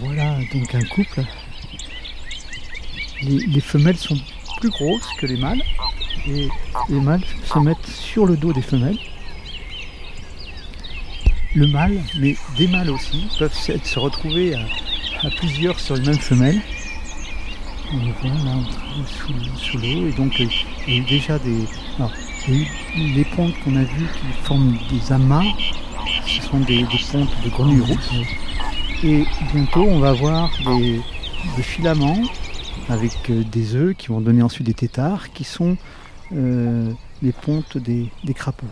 Voilà 0.00 0.38
donc 0.52 0.74
un 0.74 0.82
couple. 0.82 1.24
les, 3.22 3.60
femelles 3.60 3.96
sont 3.96 4.16
plus 4.58 4.70
grosses 4.70 5.08
que 5.18 5.26
les 5.26 5.36
mâles 5.36 5.62
et 6.28 6.48
les 6.88 7.00
mâles 7.00 7.24
se 7.44 7.58
mettent 7.58 7.86
sur 7.86 8.26
le 8.26 8.36
dos 8.36 8.52
des 8.52 8.62
femelles 8.62 8.98
le 11.56 11.66
mâle, 11.66 11.98
mais 12.20 12.36
des 12.58 12.68
mâles 12.68 12.90
aussi, 12.90 13.28
peuvent 13.38 13.52
se 13.54 13.98
retrouver 13.98 14.54
à, 14.54 15.30
plusieurs 15.38 15.80
sur 15.80 15.96
une 15.96 16.04
même 16.04 16.18
femelle. 16.18 16.60
On 17.92 18.04
les 18.04 18.12
voit 18.12 18.44
là 18.44 18.56
sous, 19.56 19.78
l'eau 19.78 20.06
et 20.06 20.12
donc 20.12 20.38
il 20.38 20.48
y 20.86 20.98
a 20.98 21.00
eu 21.00 21.04
déjà 21.04 21.38
des. 21.38 21.64
les 22.96 23.24
pontes 23.24 23.54
qu'on 23.64 23.76
a 23.76 23.84
vues 23.84 24.06
qui 24.06 24.44
forment 24.44 24.76
des 24.90 25.12
amas, 25.12 25.44
ce 26.26 26.42
sont 26.42 26.60
des, 26.60 26.84
pontes 27.10 27.44
de 27.44 27.48
grenouilles 27.48 27.80
rousses. 27.80 28.12
Et 29.02 29.24
bientôt 29.54 29.84
on 29.84 29.98
va 29.98 30.10
avoir 30.10 30.50
des, 30.78 31.00
filaments 31.62 32.20
avec 32.88 33.30
euh, 33.30 33.42
des 33.44 33.74
œufs 33.74 33.94
qui 33.96 34.08
vont 34.08 34.20
donner 34.20 34.42
ensuite 34.42 34.66
des 34.66 34.74
tétards 34.74 35.32
qui 35.32 35.44
sont 35.44 35.76
euh, 36.32 36.90
les 37.22 37.32
pontes 37.32 37.78
des 37.78 38.10
crapauds. 38.34 38.66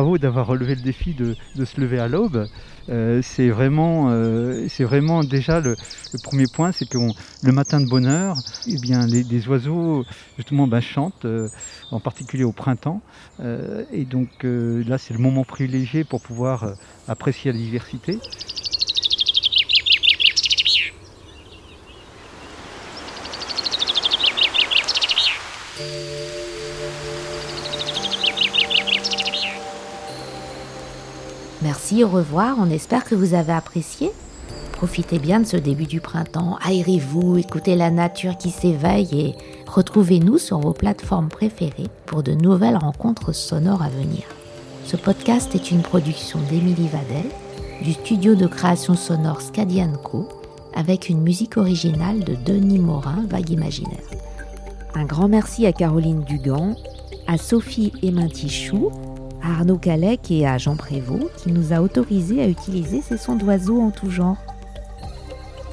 Bravo 0.00 0.16
d'avoir 0.16 0.46
relevé 0.46 0.74
le 0.76 0.80
défi 0.80 1.12
de, 1.12 1.36
se 1.62 1.78
lever 1.78 1.98
à 1.98 2.08
l'aube. 2.08 2.48
Euh, 2.88 3.20
c'est 3.22 3.50
vraiment, 3.50 4.06
euh, 4.08 4.66
vraiment 4.78 5.24
déjà 5.24 5.60
le, 5.60 5.76
premier 6.22 6.46
point, 6.46 6.72
c'est 6.72 6.88
que 6.88 6.96
le 7.42 7.52
matin 7.52 7.82
de 7.82 7.86
bonne 7.86 8.06
heure, 8.06 8.38
eh 8.66 8.78
bien, 8.78 9.06
les, 9.06 9.48
oiseaux 9.48 10.06
justement 10.38 10.66
ben, 10.66 10.80
chantent, 10.80 11.26
euh, 11.26 11.50
en 11.90 12.00
particulier 12.00 12.44
au 12.44 12.52
printemps. 12.52 13.02
et 13.92 14.06
donc 14.06 14.28
là, 14.42 14.96
c'est 14.96 15.12
le 15.12 15.20
moment 15.20 15.44
privilégié 15.44 16.04
pour 16.04 16.22
pouvoir 16.22 16.76
apprécier 17.06 17.52
la 17.52 17.58
diversité. 17.58 18.18
Merci, 31.62 32.04
au 32.04 32.08
revoir, 32.08 32.56
on 32.58 32.70
espère 32.70 33.04
que 33.04 33.14
vous 33.14 33.34
avez 33.34 33.52
apprécié. 33.52 34.10
Profitez 34.72 35.18
bien 35.18 35.40
de 35.40 35.46
ce 35.46 35.58
début 35.58 35.84
du 35.84 36.00
printemps, 36.00 36.56
aérez-vous, 36.64 37.36
écoutez 37.36 37.76
la 37.76 37.90
nature 37.90 38.38
qui 38.38 38.50
s'éveille 38.50 39.08
et 39.12 39.34
retrouvez-nous 39.66 40.38
sur 40.38 40.58
vos 40.58 40.72
plateformes 40.72 41.28
préférées 41.28 41.88
pour 42.06 42.22
de 42.22 42.32
nouvelles 42.32 42.78
rencontres 42.78 43.32
sonores 43.34 43.82
à 43.82 43.90
venir. 43.90 44.22
Ce 44.86 44.96
podcast 44.96 45.54
est 45.54 45.70
une 45.70 45.82
production 45.82 46.38
d'Émilie 46.48 46.88
Vadel 46.88 47.30
du 47.82 47.92
studio 47.92 48.34
de 48.34 48.46
création 48.46 48.94
sonore 48.94 49.42
Scadianco 49.42 50.28
avec 50.74 51.10
une 51.10 51.20
musique 51.20 51.58
originale 51.58 52.24
de 52.24 52.34
Denis 52.34 52.78
Morin, 52.78 53.24
Vague 53.28 53.50
Imaginaire. 53.50 54.08
Un 54.94 55.04
grand 55.04 55.28
merci 55.28 55.66
à 55.66 55.72
Caroline 55.72 56.24
Dugan, 56.24 56.74
à 57.26 57.36
Sophie 57.36 57.92
Emintichou, 58.02 58.90
à 59.42 59.52
Arnaud 59.52 59.78
Calec 59.78 60.30
et 60.30 60.46
à 60.46 60.58
Jean 60.58 60.76
Prévost 60.76 61.30
qui 61.36 61.52
nous 61.52 61.72
a 61.72 61.80
autorisé 61.80 62.42
à 62.42 62.48
utiliser 62.48 63.02
ces 63.02 63.16
sons 63.16 63.36
d'oiseaux 63.36 63.80
en 63.80 63.90
tout 63.90 64.10
genre. 64.10 64.36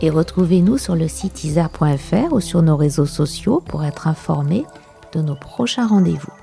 Et 0.02 0.10
retrouvez-nous 0.10 0.78
sur 0.78 0.96
le 0.96 1.08
site 1.08 1.44
isar.fr 1.44 2.32
ou 2.32 2.40
sur 2.40 2.62
nos 2.62 2.78
réseaux 2.78 3.06
sociaux 3.06 3.62
pour 3.66 3.84
être 3.84 4.08
informés 4.08 4.66
de 5.14 5.22
nos 5.22 5.36
prochains 5.36 5.88
rendez-vous. 5.88 6.34